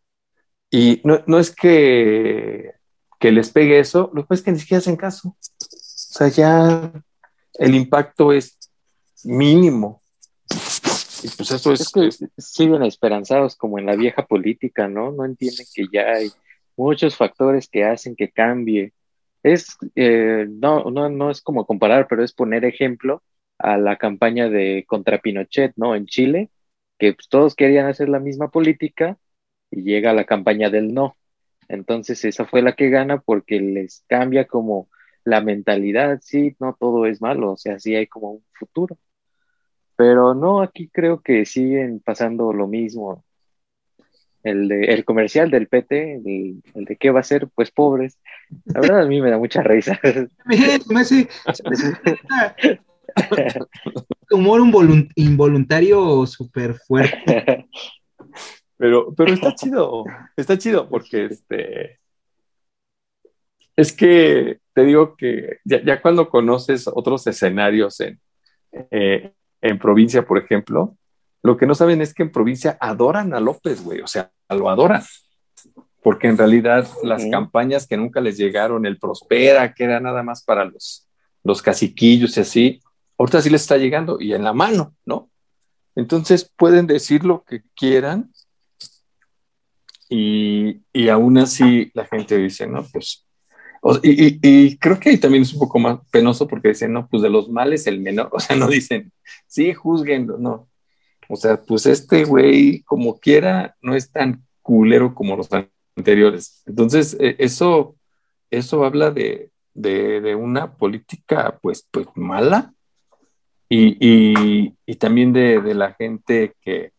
[0.72, 2.74] Y no, es que,
[3.20, 5.30] que les pegue eso, lo que pasa es que ni siquiera hacen caso.
[5.30, 5.36] O
[5.70, 6.92] sea, ya
[7.56, 8.58] el impacto es
[9.24, 10.03] mínimo.
[11.24, 11.90] Y pues eso es...
[11.92, 15.12] que siguen esperanzados como en la vieja política, ¿no?
[15.12, 16.30] No entienden que ya hay
[16.76, 18.94] muchos factores que hacen que cambie.
[19.42, 23.24] Es, eh, no, no, no es como comparar, pero es poner ejemplo
[23.58, 25.96] a la campaña de contra Pinochet, ¿no?
[25.96, 26.50] En Chile,
[27.00, 29.18] que pues, todos querían hacer la misma política
[29.72, 31.16] y llega la campaña del no.
[31.70, 34.90] Entonces esa fue la que gana porque les cambia como
[35.24, 38.98] la mentalidad, sí, no todo es malo, o sea, sí hay como un futuro.
[39.96, 43.24] Pero no, aquí creo que siguen pasando lo mismo.
[44.44, 48.20] El, de, el comercial del PT, el, de qué va a ser, pues pobres.
[48.66, 50.00] La verdad a mí me da mucha risa.
[54.32, 54.62] humor
[55.16, 57.68] involuntario súper fuerte.
[58.78, 60.04] Pero, pero está chido,
[60.36, 62.00] está chido porque este
[63.76, 68.20] es que te digo que ya, cuando conoces otros escenarios en,
[68.92, 69.32] eh,
[69.64, 70.96] en provincia, por ejemplo,
[71.42, 74.70] lo que no saben es que en provincia adoran a López, güey, o sea, lo
[74.70, 75.02] adoran.
[76.02, 80.44] Porque en realidad las campañas que nunca les llegaron, el Prospera, que era nada más
[80.44, 81.08] para los,
[81.44, 82.82] los caciquillos y así,
[83.18, 85.30] ahorita sí les está llegando y en la mano, ¿no?
[85.96, 88.34] Entonces pueden decir lo que quieran
[90.10, 93.23] y, y aún así la gente dice, no, pues
[94.02, 97.30] y, creo que ahí también es un poco más penoso porque dicen, no, pues de
[97.30, 99.12] los males el menor, o sea, no dicen,
[99.48, 100.70] sí, juzguen, no.
[101.30, 105.50] O sea, pues este güey, como quiera, no es tan culero como los
[105.96, 106.64] anteriores.
[106.66, 107.96] Entonces, e, eso,
[108.52, 109.50] eso habla de,
[110.36, 112.74] una política, pues, pues mala
[113.70, 116.92] y, también de, la gente que,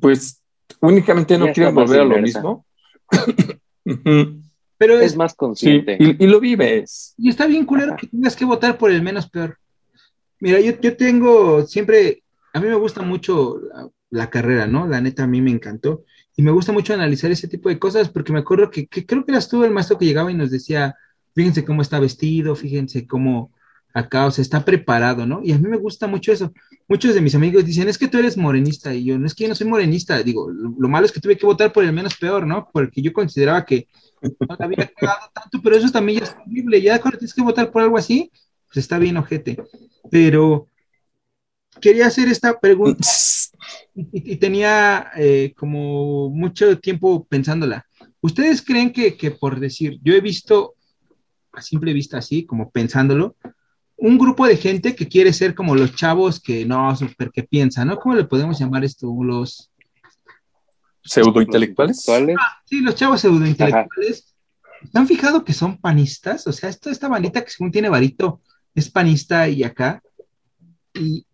[0.00, 0.42] pues,
[0.80, 2.64] únicamente no quiere volver a lo mismo.
[4.78, 5.96] Pero es, más consciente.
[5.98, 7.14] y, lo vives.
[7.18, 9.58] Y está bien culero que tengas que votar por el menos peor.
[10.40, 13.60] Mira, yo, yo tengo siempre, a mí me gusta mucho
[14.10, 14.86] la, carrera, ¿no?
[14.86, 16.04] La neta a mí me encantó.
[16.36, 19.32] Y me gusta mucho analizar ese tipo de cosas porque me acuerdo que, creo que
[19.32, 20.94] eras tú el maestro que llegaba y nos decía,
[21.34, 23.52] fíjense cómo está vestido, fíjense cómo
[23.92, 25.40] acá, o sea, está preparado, ¿no?
[25.42, 26.52] Y a mí me gusta mucho eso.
[26.86, 29.42] Muchos de mis amigos dicen, es que tú eres morenista, y yo, no es que
[29.44, 32.16] yo no soy morenista, digo, lo malo es que tuve que votar por el menos
[32.16, 32.68] peor, ¿no?
[32.72, 33.88] Porque yo consideraba que
[34.22, 36.82] no había cagado tanto, pero eso también ya es horrible.
[36.82, 38.30] Ya cuando tienes que votar por algo así,
[38.66, 39.56] pues está bien, ojete.
[40.10, 40.68] Pero
[41.80, 43.06] quería hacer esta pregunta
[43.94, 47.86] y, tenía eh, como mucho tiempo pensándola.
[48.20, 50.74] ¿Ustedes creen que, que, por decir, yo he visto
[51.52, 53.36] a simple vista así, como pensándolo,
[53.96, 57.88] un grupo de gente que quiere ser como los chavos que no, super que piensan,
[57.88, 57.98] ¿no?
[57.98, 59.12] ¿Cómo le podemos llamar esto?
[59.22, 59.70] Los
[61.08, 62.04] pseudointelectuales.
[62.08, 64.34] Ah, sí, los chavos pseudointelectuales.
[64.92, 66.46] ¿Se han fijado que son panistas?
[66.46, 68.40] O sea, esto, esta bandita que según tiene varito
[68.74, 70.02] es panista y acá.
[70.94, 71.26] Y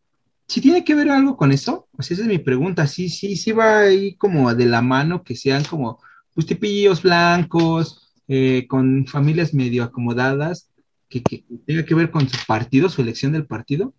[0.47, 2.87] si tiene que ver algo con eso, pues esa es mi pregunta.
[2.87, 6.01] Sí, sí, sí va ahí como de la mano que sean como
[6.33, 10.71] pues tipillos blancos, eh, con familias medio acomodadas,
[11.09, 13.95] que, que tenga que ver con su partido, su elección del partido.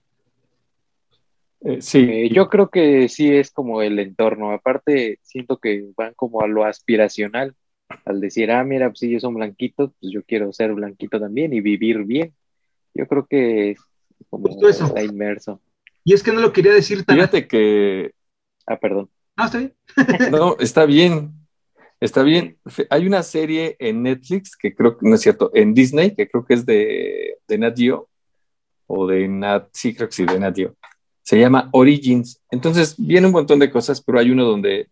[1.65, 4.51] Eh, sí, eh, yo creo que sí es como el entorno.
[4.51, 7.55] Aparte, siento que van como a lo aspiracional,
[8.05, 11.53] al decir, ah, mira, pues si ellos son blanquitos, pues yo quiero ser blanquito también
[11.53, 12.35] y vivir bien.
[12.93, 13.79] Yo creo que es
[14.29, 15.59] como está inmerso.
[16.03, 17.15] Y es que no lo quería decir tan.
[17.15, 18.13] Fíjate que.
[18.67, 19.09] Ah, perdón.
[19.35, 19.73] Ah, está bien.
[20.31, 21.33] no, está bien.
[21.99, 22.59] Está bien.
[22.91, 26.45] Hay una serie en Netflix que creo que no es cierto, en Disney, que creo
[26.45, 28.07] que es de, de Nat Geo,
[28.85, 30.75] o de Nat, sí, creo que sí, de Nat Geo
[31.25, 32.39] se llama Origins.
[32.51, 34.89] Entonces viene un montón de cosas, pero hay uno donde,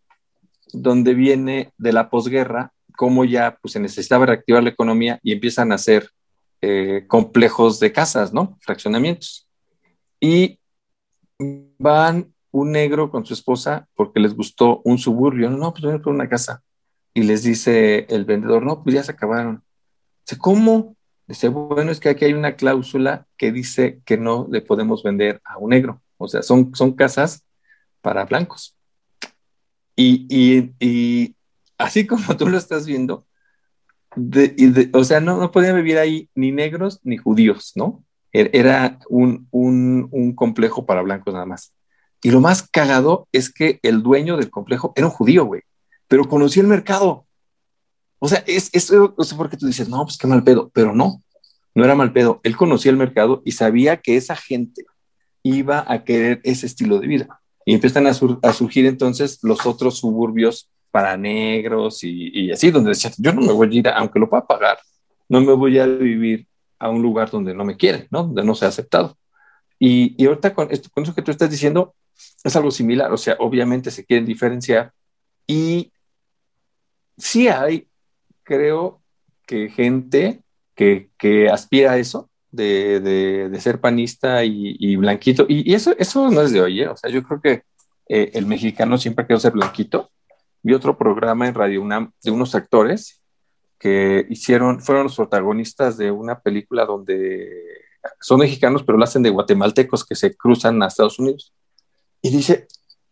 [0.73, 5.71] donde viene de la posguerra, cómo ya pues, se necesitaba reactivar la economía y empiezan
[5.71, 6.09] a hacer
[6.61, 8.57] eh, complejos de casas, ¿no?
[8.61, 9.47] Fraccionamientos.
[10.19, 10.59] Y
[11.77, 15.51] van un negro con su esposa porque les gustó un suburbio.
[15.51, 16.63] No, pues voy por una casa.
[17.13, 19.61] Y les dice el vendedor, no, pues ya se acabaron.
[20.25, 20.95] Dice, ¿cómo?
[21.27, 25.39] Dice, bueno, es que aquí hay una cláusula que dice que no le podemos vender
[25.45, 26.02] a un negro.
[26.23, 27.43] O sea, son, son casas
[28.01, 28.75] para blancos.
[29.95, 31.35] Y,
[31.77, 33.25] así como tú lo estás viendo,
[34.93, 38.03] o sea, no, no podían vivir ahí ni negros ni judíos, ¿no?
[38.31, 41.73] Er, era un, un, complejo para blancos nada más.
[42.21, 45.61] Y lo más cagado es que el dueño del complejo era un judío, güey,
[46.07, 47.27] pero conocía el mercado.
[48.19, 50.71] O sea, es, eso, no sé por qué tú dices, no, pues qué mal pedo,
[50.73, 51.21] pero no,
[51.75, 52.39] no era mal pedo.
[52.43, 54.85] Él conocía el mercado y sabía que esa gente
[55.43, 57.41] iba a querer ese estilo de vida.
[57.65, 63.33] Y empiezan a, surgir entonces los otros suburbios para negros y, así, donde decían, yo
[63.33, 64.79] no me voy a ir, aunque lo pueda pagar,
[65.29, 66.47] no me voy a vivir
[66.79, 68.23] a un lugar donde no me quieren, ¿no?
[68.23, 69.17] Donde no sea aceptado.
[69.79, 71.95] Y, y ahorita con, esto, con eso que tú estás diciendo,
[72.43, 74.93] es algo similar, o sea, obviamente se quieren diferenciar
[75.47, 75.91] y
[77.17, 77.87] sí hay,
[78.43, 79.01] creo
[79.45, 80.41] que gente
[80.75, 86.41] que, que aspira a eso, de, de, ser panista y, blanquito, y, eso, eso no
[86.41, 86.87] es de hoy, ¿eh?
[86.87, 87.63] o sea, yo creo que
[88.07, 90.11] eh, el mexicano siempre quiere ser blanquito.
[90.61, 93.21] Vi otro programa en Radio UNAM de unos actores
[93.79, 97.49] que hicieron, fueron los protagonistas de una película donde
[98.21, 101.53] son mexicanos, pero lo hacen de guatemaltecos que se cruzan a Estados Unidos.
[102.21, 102.67] Y dice,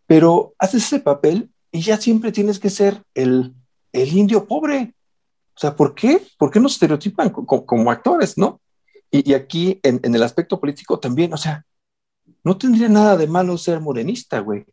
[0.05, 3.53] pero haces ese papel y ya siempre tienes que ser el,
[3.91, 4.93] el indio pobre.
[5.55, 6.21] O sea, ¿por qué?
[6.37, 8.61] ¿Por qué nos estereotipan como, actores, no?
[9.11, 11.65] Y, aquí, en, en, el aspecto político también, o sea,
[12.43, 14.65] no tendría nada de malo ser morenista, güey.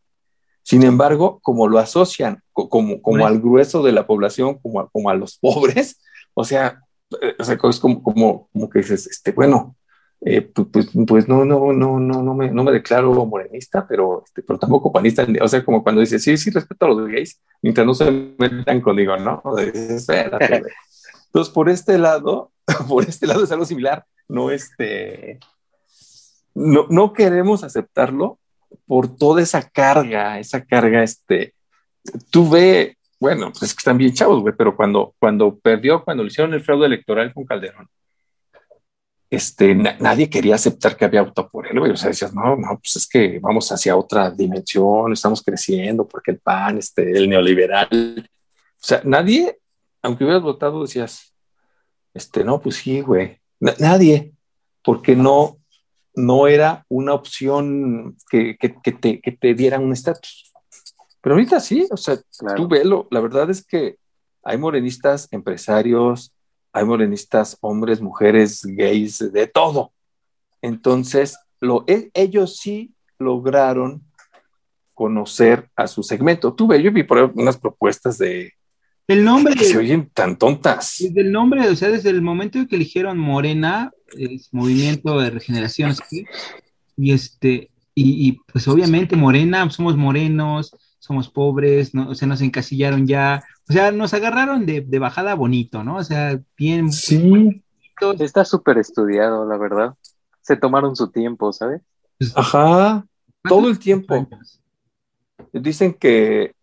[0.63, 5.11] Sin embargo, como lo asocian como, como al grueso de la población, como a, como
[5.11, 6.01] a los pobres,
[6.35, 6.83] o sea,
[7.21, 9.77] eh, o sea es como, como, como que dices, este, bueno,
[10.21, 14.43] eh, pues, pues, no, no, no, no, no me, no me declaro morenista, pero, este,
[14.43, 15.25] pero tampoco panista.
[15.41, 18.81] O sea, como cuando dices, sí, sí, respeto a los gays, mientras no se metan
[18.81, 19.43] conmigo, ¿no?
[19.59, 22.53] Entonces, por este lado,
[22.89, 24.05] por este lado es algo similar.
[24.29, 25.39] No, este,
[26.55, 28.39] no, no queremos aceptarlo
[28.87, 31.55] por toda esa carga, esa carga, este,
[32.31, 36.23] tú ve, bueno, pues es que están bien chavos, güey, pero cuando, cuando perdió, cuando
[36.23, 37.89] le hicieron el fraude electoral con Calderón,
[39.31, 41.93] este, nadie quería aceptar que había votado por él, güey.
[41.93, 46.31] O sea, decías, no, no, pues es que vamos hacia otra dimensión, estamos creciendo porque
[46.31, 47.89] el PAN, este, el neoliberal.
[47.91, 49.59] O sea, nadie,
[50.03, 51.35] aunque hubieras votado, decías,
[52.15, 53.38] este, no, pues sí, güey.
[53.61, 54.33] Nadie,
[54.83, 55.59] porque no,
[56.15, 60.53] no era una opción que, que, te, que te diera un estatus.
[61.21, 62.19] Pero ahorita sí, o sea,
[62.57, 63.99] tú velo, la verdad es que
[64.43, 66.33] hay morenistas empresarios,
[66.73, 69.93] hay morenistas, hombres, mujeres, gays, de todo.
[70.63, 74.03] Entonces, lo, e, ellos sí lograron
[74.95, 76.55] conocer a su segmento.
[76.55, 78.53] Tuve, yo vi por unas propuestas de...
[79.09, 79.55] El nombre...
[79.55, 80.97] Que se oyen tan tontas.
[81.01, 85.31] Desde el nombre, o sea, desde el momento en que eligieron Morena, el Movimiento de
[85.31, 85.95] Regeneración,
[86.97, 92.11] y este, y, y, pues obviamente Morena, somos morenos, somos pobres, ¿no?
[92.11, 95.97] o sea, nos encasillaron ya, o sea, nos agarraron de, bajada bonito, ¿no?
[95.97, 96.93] O sea, bien.
[96.93, 97.63] Sí.
[98.19, 99.95] Está súper estudiado, la verdad.
[100.41, 101.83] Se tomaron su tiempo, ¿sabes?
[102.19, 103.07] Pues, Ajá,
[103.49, 104.29] todo el tiempo.
[105.53, 106.55] Dicen que,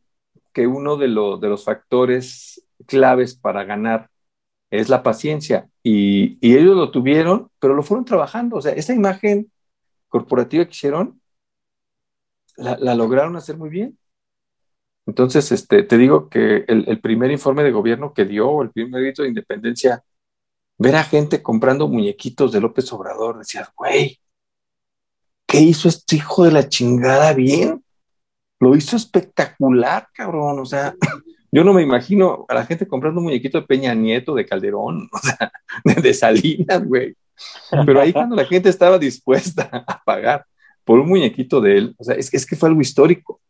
[0.56, 4.10] que uno de, de los factores claves para ganar
[4.72, 5.70] es la paciencia.
[5.84, 8.56] Y, ellos lo tuvieron, pero lo fueron trabajando.
[8.56, 9.52] O sea, esa imagen
[10.08, 11.22] corporativa que hicieron,
[12.56, 14.00] la, lograron hacer muy bien.
[15.06, 19.24] Entonces, este, te digo que el, primer informe de gobierno que dio, el primer grito
[19.24, 20.06] de independencia,
[20.78, 24.20] ver a gente comprando muñequitos de López Obrador, decías, güey,
[25.46, 27.85] ¿qué hizo este hijo de la chingada bien?
[28.60, 30.60] Lo hizo espectacular, cabrón.
[30.60, 30.96] O sea,
[31.52, 35.10] yo no me imagino a la gente comprando un muñequito de Peña Nieto, de Calderón,
[36.02, 37.16] de Salinas, güey.
[37.86, 40.46] Pero ahí cuando la gente estaba dispuesta a pagar
[40.84, 43.42] por un muñequito de él, o sea, es, que fue algo histórico.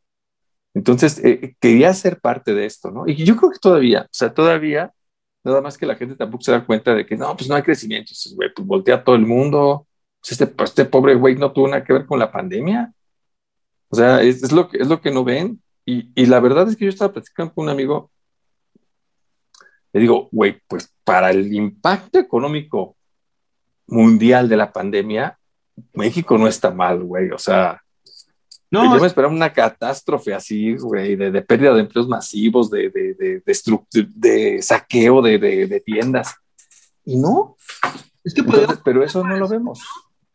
[0.74, 3.08] Entonces, eh, quería ser parte de esto, ¿no?
[3.08, 4.92] Y yo creo que todavía, o sea, todavía,
[5.44, 7.62] nada más que la gente tampoco se da cuenta de que no, pues no hay
[7.62, 9.88] crecimiento, güey, pues voltea todo el mundo,
[10.20, 12.92] pues este, pues este pobre güey no tuvo nada que ver con la pandemia.
[13.90, 15.62] O sea, es, lo, que, es lo que no ven.
[15.86, 18.12] Y, y, la verdad es que yo estaba platicando con un amigo,
[19.94, 22.98] le digo, güey, pues para el impacto económico
[23.88, 25.38] mundial de la pandemia,
[25.94, 27.30] México no está mal, güey.
[27.32, 27.82] O sea,
[28.72, 33.42] no, yo me esperaba una catástrofe así, güey, de, pérdida de empleos masivos, de, de,
[33.46, 36.36] de saqueo de, tiendas.
[37.06, 37.56] Y no.
[38.24, 39.82] Es que podemos, pero eso no lo vemos.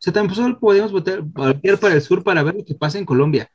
[0.01, 3.05] O sea, también podemos votar, voltear para el sur para ver lo que pasa en
[3.05, 3.51] Colombia,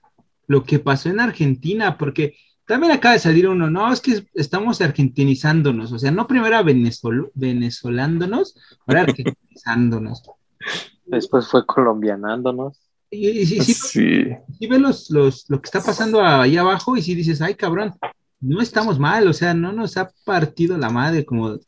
[0.46, 4.80] lo que pasó en Argentina, porque también acaba de salir uno, no, es que estamos
[4.80, 8.54] argentinizándonos, o sea, no primero venezol venezolándonos,
[8.86, 10.22] ahora argentinizándonos.
[11.06, 12.80] Después fue colombianándonos.
[13.10, 17.42] Y, sí, sí, ves los, los, lo que está pasando ahí abajo y si dices,
[17.42, 17.92] ay cabrón,
[18.40, 21.58] no estamos mal, o sea, no nos ha partido la madre como,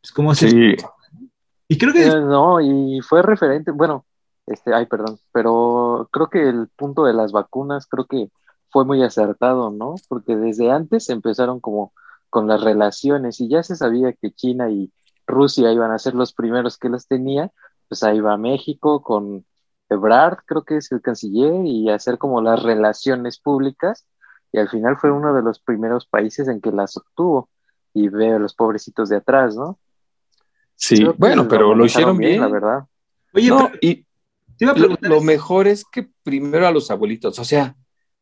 [0.00, 0.76] pues, como sí.
[1.68, 2.06] Y creo que...
[2.06, 4.06] Eh, no, y fue referente, bueno,
[4.46, 8.30] este, ay, perdón, pero creo que el punto de las vacunas creo que
[8.70, 9.94] fue muy acertado, ¿no?
[10.08, 11.92] Porque desde antes empezaron como
[12.30, 14.92] con las relaciones y ya se sabía que China y
[15.26, 17.50] Rusia iban a ser los primeros que las tenía,
[17.88, 19.44] pues ahí va México con
[19.90, 24.06] Ebrard, creo que es el canciller, y hacer como las relaciones públicas,
[24.52, 27.48] y al final fue uno de los primeros países en que las obtuvo,
[27.94, 29.78] y veo a los pobrecitos de atrás, ¿no?
[30.80, 32.84] Sí, bueno, pero lo, hicieron bien, la verdad.
[33.34, 33.50] Oye,
[33.80, 34.06] y
[35.00, 37.76] lo, mejor es que primero a los abuelitos, o sea,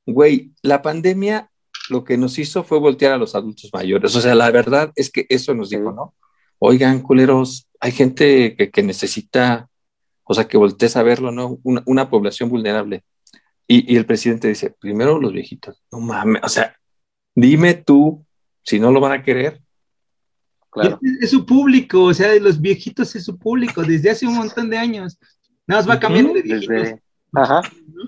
[0.07, 1.51] güey, la pandemia
[1.91, 5.11] lo que nos hizo fue voltear a los adultos mayores, o sea, la verdad es
[5.11, 6.15] que eso nos dijo, ¿no?
[6.59, 9.69] Oigan, culeros, hay gente que, que necesita
[10.29, 11.59] o sea, que voltees a verlo, ¿no?
[11.63, 13.05] Una, población vulnerable.
[13.69, 16.77] Y, el presidente dice, primero los viejitos, no mames, o sea,
[17.35, 18.27] dime tú
[18.63, 19.61] si no lo van a querer.
[20.77, 21.01] Claro.
[21.21, 24.77] Es, su público, o sea, los viejitos es su público desde hace un montón de
[24.77, 25.19] años.
[25.67, 27.01] Nada más va cambiando de viejitos.
[27.33, 27.63] Ajá.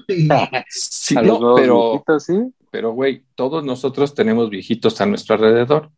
[0.68, 2.34] sí, pero, ¿sí?
[2.70, 5.90] pero, güey, todos nosotros tenemos viejitos a nuestro alrededor.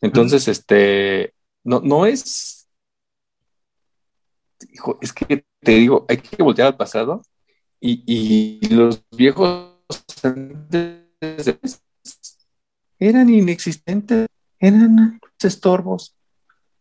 [0.00, 2.62] Entonces, este, no, no es
[4.72, 7.22] hijo, es que te digo, hay que voltear al pasado
[7.80, 9.72] y, los viejos
[12.98, 14.28] eran inexistentes,
[14.60, 16.16] eran estorbos.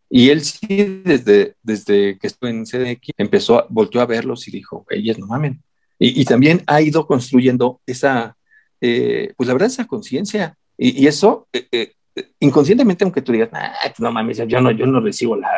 [0.10, 4.86] Y él sí, desde, desde que estuvo en CDX, empezó, volteó a verlos y dijo,
[4.90, 5.64] ellas no mamen.
[6.04, 8.36] Y, también ha ido construyendo esa,
[8.82, 10.58] eh, pues la verdad, esa conciencia.
[10.76, 11.94] Y, eso, eh, eh,
[12.40, 15.50] inconscientemente, aunque tú digas, pues no mames, yo no, yo no recibo la,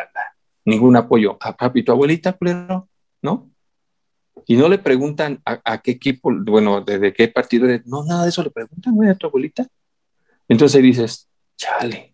[0.64, 1.38] ningún apoyo.
[1.40, 2.88] A papi, tu abuelita, culero,
[3.22, 3.50] ¿no?
[4.46, 7.86] Y no le preguntan a, qué equipo, bueno, de, qué partido eres.
[7.86, 9.66] No, nada de eso le preguntan, a tu abuelita.
[10.48, 12.13] Entonces dices, chale,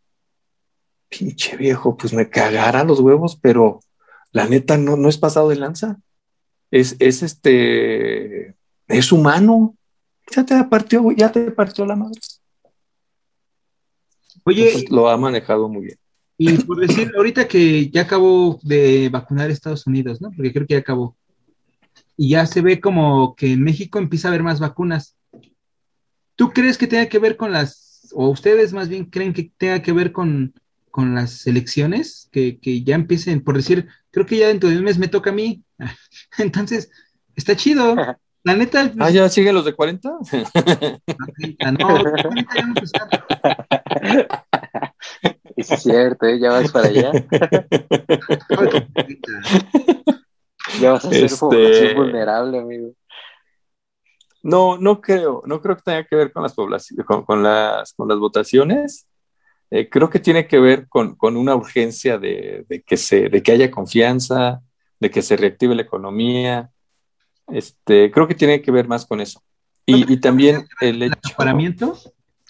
[1.10, 3.80] pinche viejo, pues me cagará los huevos, pero
[4.32, 6.00] la neta no, no es pasado de lanza.
[6.70, 8.54] Es, es este,
[8.86, 9.76] es humano.
[10.34, 12.20] Ya te partió, ya te partió la madre.
[14.44, 15.98] Oye, lo ha manejado muy bien.
[16.38, 20.30] Y por decir, ahorita que ya acabó de vacunar Estados Unidos, ¿no?
[20.30, 21.16] Porque creo que ya acabó.
[22.16, 25.16] Y ya se ve como que en México empieza a haber más vacunas.
[26.36, 29.82] ¿Tú crees que tenga que ver con las, o ustedes más bien creen que tenga
[29.82, 30.54] que ver con,
[30.90, 32.28] con las elecciones?
[32.32, 35.30] Que, que, ya empiecen, por decir, creo que ya dentro de un mes me toca
[35.30, 35.64] a mí.
[36.38, 36.90] Entonces,
[37.36, 37.96] está chido.
[38.42, 38.92] La neta.
[38.98, 40.08] Ah, ya siguen los de 40.
[40.08, 40.18] no,
[41.98, 42.74] los de 40 ya no
[45.56, 46.38] es cierto, ¿eh?
[46.38, 47.12] ya vas para allá.
[50.80, 51.94] ya vas a ser este...
[51.94, 52.92] vulnerable, amigo.
[54.42, 58.08] No, no creo, no creo que tenga que ver con las poblaciones, con, las, con
[58.08, 59.06] las votaciones.
[59.70, 63.42] Eh, creo que tiene que ver con, con una urgencia de, de, que se, de
[63.42, 64.62] que haya confianza,
[64.98, 66.70] de que se reactive la economía.
[67.48, 69.42] Este, creo que tiene que ver más con eso.
[69.86, 71.14] Y, y también el hecho.
[71.24, 71.96] ¿Acaparamiento?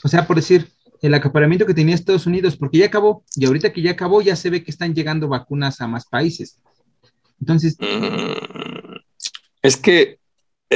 [0.03, 0.68] O sea, por decir,
[1.03, 4.37] el acaparamiento que tenía Estados Unidos, porque ya acabó, y ahorita que ya acabó, ya
[4.37, 6.59] se ve que están llegando vacunas a más países.
[7.41, 7.77] Entonces...
[7.79, 8.97] Mm,
[9.62, 10.20] es que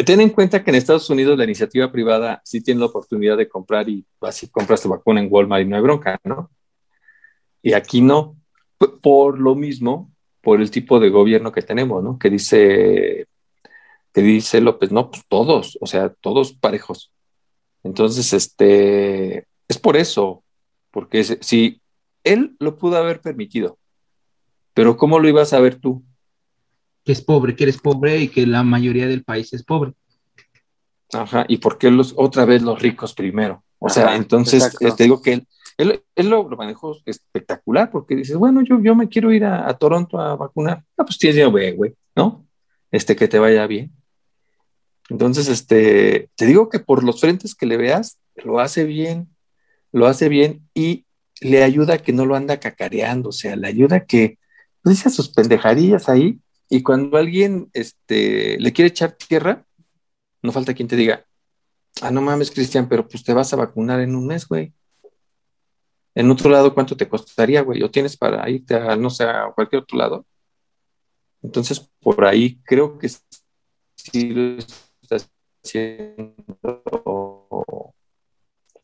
[0.02, 3.48] ten en cuenta que en Estados Unidos la iniciativa privada sí tiene la oportunidad de
[3.48, 6.50] comprar y así compras tu vacuna en Walmart y no hay bronca, ¿no?
[7.62, 8.36] Y aquí no,
[9.00, 12.18] por lo mismo, por el tipo de gobierno que tenemos, ¿no?
[12.18, 13.28] Que dice,
[14.12, 17.12] que dice López, no, pues todos, o sea, todos parejos.
[17.84, 20.42] Entonces, este, es por eso,
[20.90, 21.80] porque si
[22.24, 23.78] él lo pudo haber permitido,
[24.74, 26.02] pero ¿cómo lo ibas a ver tú?
[27.04, 29.92] Que es pobre, que eres pobre y que la mayoría del país es pobre.
[31.12, 33.62] Ajá, y por qué los, otra vez los ricos primero.
[33.78, 35.44] O sea, entonces te digo que
[35.76, 40.18] él, él, lo, manejó espectacular porque dices, bueno, yo, yo me quiero ir a, Toronto
[40.18, 40.82] a vacunar.
[40.96, 42.46] Ah, pues tienes, güey, güey, ¿no?
[42.90, 43.92] Este, que te vaya bien.
[45.10, 49.34] Entonces, este, te digo que por los frentes que le veas, lo hace bien
[49.94, 51.06] lo hace bien y
[51.40, 54.38] le ayuda a que no lo anda cacareando, o sea, le ayuda a que
[54.82, 59.66] no dice sus pendejarillas ahí y cuando alguien este, le quiere echar tierra,
[60.42, 61.26] no falta quien te diga,
[62.02, 64.72] ah, no mames, Cristian, pero pues te vas a vacunar en un mes, güey.
[66.14, 67.82] En otro lado, ¿cuánto te costaría, güey?
[67.82, 70.26] ¿O tienes para irte a, no sé, a cualquier otro lado?
[71.42, 74.58] Entonces, por ahí creo que sí lo
[75.02, 75.30] estás
[75.62, 76.34] haciendo,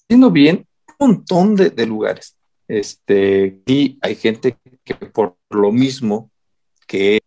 [0.08, 0.66] haciendo bien
[1.00, 2.36] montón de, lugares.
[2.68, 6.29] Este, y hay gente que por lo mismo
[6.90, 7.22] que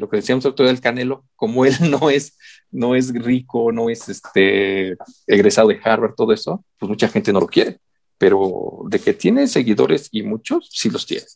[0.00, 2.36] lo que decíamos otro del Canelo, como él no es,
[2.72, 4.96] no es rico, no es este,
[5.28, 7.78] egresado de Harvard, todo eso, pues mucha gente no lo quiere.
[8.18, 11.26] Pero de que tiene seguidores y muchos, sí los tiene.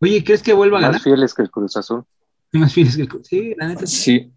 [0.00, 0.94] Oye, ¿crees que vuelva a ganar?
[0.94, 2.02] Más fieles que el Cruz Azul.
[2.52, 3.86] Más fieles que el Cruz Sí, la neta.
[3.86, 4.32] Sí.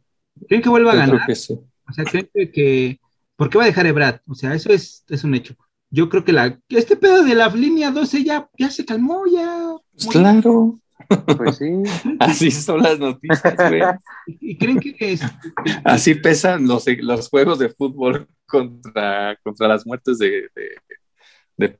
[0.48, 1.16] ¿Creen que vuelva a ganar?
[1.16, 1.58] creo que sí.
[1.90, 3.00] O sea, ¿creen que,
[3.36, 4.20] ¿Por qué va a dejar Ebrad?
[4.28, 5.56] O sea, eso es, es un hecho.
[5.90, 9.74] Yo creo que la, este pedo de la línea 12 ya, ya se calmó, ya.
[9.94, 10.78] Pues claro.
[11.38, 11.66] Pues sí.
[12.20, 13.82] Así son las noticias, güey.
[14.28, 15.22] ¿Y creen que es,
[15.84, 20.70] Así pesan los, los juegos de fútbol contra, contra las muertes de, de,
[21.58, 21.80] de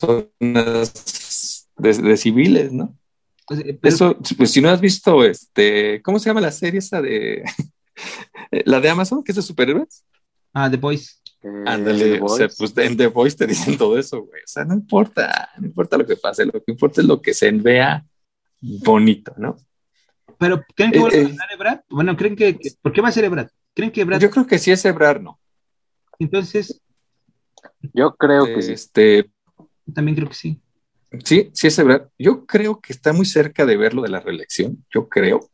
[0.00, 2.96] personas, de, de civiles, ¿no?
[3.48, 7.02] sea, pero- Eso, pues si no has visto, este, ¿cómo se llama la serie esa
[7.02, 7.44] de,
[8.64, 10.04] la de Amazon, que es de superhéroes?
[10.52, 11.19] Ah, The Boys.
[11.42, 14.42] Eh, Ándale, o sea, pues en The Voice te dicen todo eso, güey.
[14.42, 17.32] O sea, no importa, no importa lo que pase, lo que importa es lo que
[17.34, 18.04] se vea
[18.60, 19.56] bonito, ¿no?
[20.38, 21.24] Pero ¿creen que Eh, vuelva a eh.
[21.28, 21.80] ganar Ebrad?
[21.88, 23.48] Bueno, ¿creen que, que- ¿por qué va a ser Ebrad?
[23.74, 24.20] ¿Creen que Ebrad?
[24.20, 25.38] Yo creo que sí es Ebrar, ¿no?
[26.18, 26.80] Entonces,
[27.94, 28.72] Yo creo que sí.
[28.72, 29.30] Este,
[29.86, 30.60] yo también creo que sí.
[31.24, 32.10] sí, sí es Ebrar.
[32.18, 35.50] Yo creo que está muy cerca de verlo de la reelección, yo creo.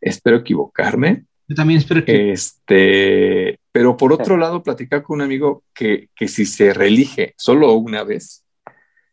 [0.00, 1.24] Espero equivocarme.
[1.48, 2.32] Yo también espero Eh, que.
[2.32, 7.72] Este, pero por otro lado, platicar con un amigo que, que si se reelige solo
[7.72, 8.44] una vez,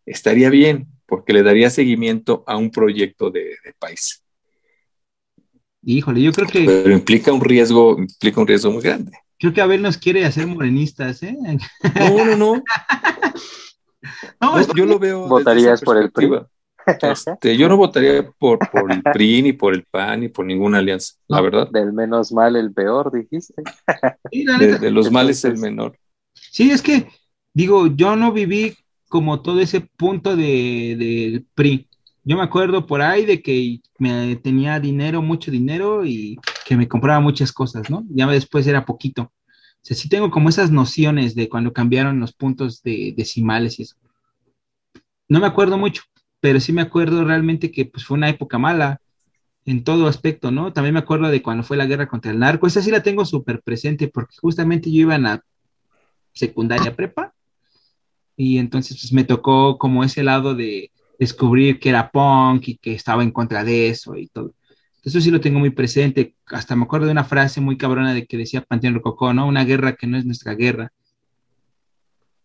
[0.06, 4.24] estaría bien, porque le daría seguimiento a un proyecto de, de país.
[5.82, 9.12] Híjole, yo creo que Pero implica un riesgo, implica un riesgo muy grande.
[9.40, 11.36] creo que Abel nos quiere hacer morenistas, ¿eh?
[11.96, 12.64] No, no, no.
[14.40, 15.28] No, yo lo veo.
[15.28, 16.30] ¿Votarías por el PRI?
[17.02, 20.80] Este, yo no votaría por, por el PRI, ni por el PAN, ni por ninguna
[20.80, 21.44] alianza, la No.
[21.44, 21.70] verdad.
[21.72, 23.54] Del menos mal el peor, dijiste.
[24.32, 25.98] De, de los males el menor.
[26.34, 27.08] Sí, es que,
[27.54, 28.76] digo, yo no viví
[29.10, 31.88] como todo ese punto de, del PRI.
[32.24, 36.88] Yo me acuerdo por ahí de que me tenía dinero, mucho dinero y que me
[36.88, 38.06] compraba muchas cosas, ¿no?
[38.10, 39.24] Ya después era poquito.
[39.24, 43.84] O sea, sí tengo como esas nociones de cuando cambiaron los puntos de decimales y
[43.84, 43.96] eso.
[45.28, 46.04] No me acuerdo mucho,
[46.42, 49.00] pero sí me acuerdo realmente que pues fue una época mala
[49.66, 50.74] en todo aspecto, ¿no?
[50.74, 52.66] También me acuerdo de cuando fue la guerra contra el narco.
[52.66, 55.46] Esa sí la tengo súper presente porque justamente yo iba en la
[56.34, 57.34] secundaria prepa
[58.36, 62.94] y entonces pues me tocó como ese lado de descubrir que era punk y que
[62.94, 64.56] estaba en contra de eso y todo.
[65.04, 66.36] Eso sí lo tengo muy presente.
[66.48, 69.46] Hasta me acuerdo de una frase muy cabrona de que decía Panteón Rococó, ¿no?
[69.46, 70.92] Una guerra que no es nuestra guerra.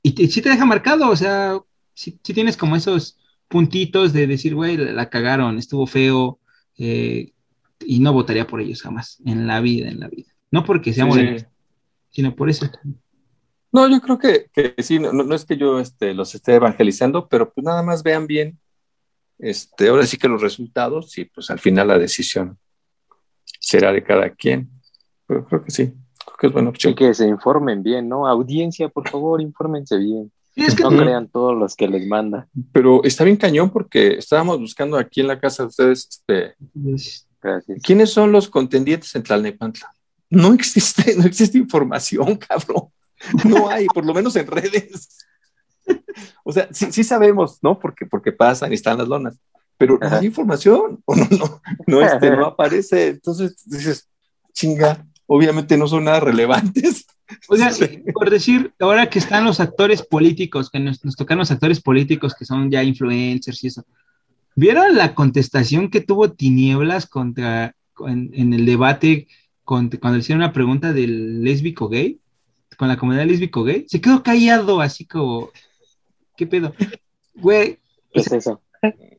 [0.03, 1.59] Y sí te deja marcado, o sea,
[1.95, 3.19] sí tienes como esos
[3.49, 6.39] puntitos de decir, güey, la, cagaron, estuvo feo,
[6.79, 7.33] eh,
[7.81, 10.33] y no votaría por ellos jamás, en la vida, en la vida.
[10.51, 11.45] No porque sea Sí, moreno, sí.
[12.11, 12.67] sino por eso.
[13.73, 17.29] No, yo creo que, que sí, no, no- es que yo este, los esté evangelizando,
[17.29, 18.59] pero pues nada más vean bien,
[19.39, 22.59] este, ahora sí que los resultados y pues al final la decisión
[23.61, 24.71] será de cada quien.
[25.27, 25.93] Pero creo que sí,
[26.25, 28.27] creo que es buena Y que se informen bien, ¿no?
[28.27, 30.33] Audiencia, por favor, infórmense bien.
[30.57, 32.49] Sí, es que No crean todos los que les manda.
[32.73, 36.55] Pero está bien cañón porque estábamos buscando aquí en la casa de ustedes, este,
[37.43, 37.83] Gracias.
[37.83, 39.93] ¿quiénes son los contendientes en Tlalnepantla?
[40.31, 42.89] No existe, no existe información, cabrón.
[43.45, 45.19] No hay, por lo menos en redes.
[46.43, 47.79] O sea, sí, sí sabemos, ¿no?
[47.79, 49.39] Porque, porque pasan y están las lonas,
[49.77, 50.19] pero no Ajá.
[50.19, 53.09] hay información, o no, no, no, este, no aparece.
[53.09, 54.09] Entonces dices,
[54.53, 57.07] chinga, obviamente no son nada relevantes.
[57.49, 58.03] Oiga, Sí.
[58.15, 62.35] por decir, ahora que están los actores políticos, que nos, nos tocan los actores políticos
[62.39, 63.85] que son ya influencers y eso,
[64.55, 67.75] ¿vieron la contestación que tuvo Tinieblas contra,
[68.07, 69.27] en, en el debate
[69.65, 72.19] contra- cuando le hicieron una pregunta del lésbico gay?
[72.77, 75.51] Con la comunidad lésbico gay, se quedó callado, así como,
[76.37, 76.75] ¿qué pedo?
[77.35, 77.79] Güey,
[78.13, 78.61] ¿Qué es eso?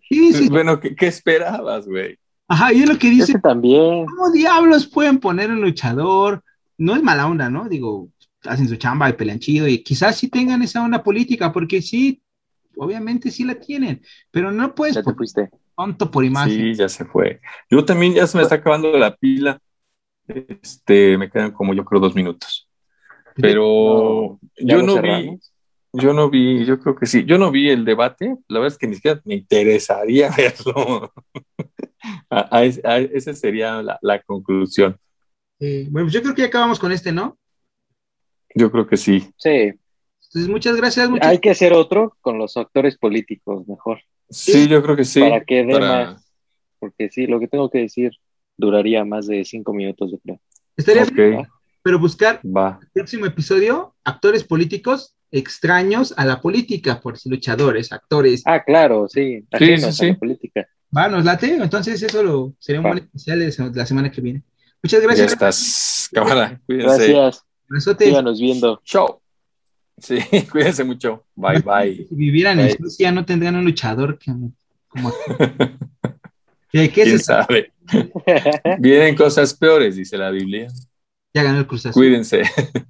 [0.10, 2.18] sí, sí, Bueno, ¿qué, qué esperabas, güey?
[2.47, 4.05] ajá, y es lo que dice, Ese también.
[4.05, 6.43] ¿Cómo diablos pueden poner un luchador?
[6.78, 7.67] No es mala onda, ¿no?
[7.67, 8.09] Digo,
[8.43, 12.21] hacen su chamba y pelean chido y quizás sí tengan esa onda política, porque sí,
[12.78, 14.01] obviamente sí la tienen,
[14.32, 15.49] pero no puedes Ya te fuiste.
[15.75, 16.71] tonto por imagen.
[16.71, 17.41] Sí, ya se fue.
[17.69, 19.59] Yo también ya se me está acabando la pila.
[20.28, 22.69] Este, me quedan como yo creo dos minutos.
[23.36, 25.39] Pero ¿Ya yo no vi,
[25.93, 28.78] yo no vi, yo creo que sí, yo no vi el debate, la verdad es
[28.80, 31.13] que ni siquiera me interesaría verlo.
[32.30, 34.97] a, a es- a esa sería la, la conclusión.
[35.60, 37.38] Eh, bueno, pues yo creo que ya acabamos con este, ¿no?
[38.55, 39.32] Yo creo que sí.
[39.38, 39.49] Sí.
[40.30, 43.99] Entonces, muchas gracias, muchas Hay que hacer otro con los actores políticos, mejor.
[44.30, 45.22] Sí, yo creo que sí.
[45.22, 46.32] Para que dé para- más.
[46.80, 48.12] Porque sí, lo que tengo que decir
[48.55, 50.39] duraría más de cinco minutos, yo creo.
[50.76, 51.47] Estaría Ok, bien,
[51.82, 52.80] pero buscar va.
[52.82, 58.43] el próximo episodio actores políticos extraños a la política, por si luchadores, actores.
[58.45, 59.39] Ah, claro, sí.
[59.41, 60.20] Sí, ajenos sí, a la sí.
[60.20, 60.68] política.
[60.95, 62.91] Va, nos late, entonces eso lo, sería un Va.
[62.91, 64.43] buen especial de la semana que viene.
[64.84, 65.32] Muchas Ya gracias.
[65.34, 66.59] estás, cámara.
[66.65, 67.13] Cuídense.
[67.13, 67.45] Gracias.
[67.97, 68.82] Síganos viendo.
[68.84, 69.21] Chao.
[69.97, 70.19] Sí,
[70.51, 71.25] cuídense mucho.
[71.36, 72.05] Bye, bye.
[72.07, 72.78] Si vivieran en.
[72.78, 74.32] Suecia, no tendrían un luchador que,
[76.71, 77.73] ¿Qué, ¿Quién sabe?
[78.80, 80.67] Vienen cosas peores, dice la Biblia.
[81.34, 82.01] Ya ganó el Cruz Azul.
[82.01, 82.43] Cuídense.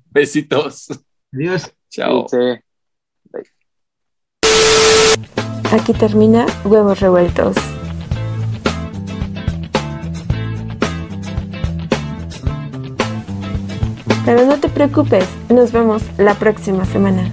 [0.10, 0.88] Besitos.
[1.34, 1.72] Adiós.
[1.90, 2.28] Chao.
[5.72, 7.56] Aquí termina Huevos Revueltos.
[14.28, 17.32] Pero no te preocupes, nos vemos la próxima semana.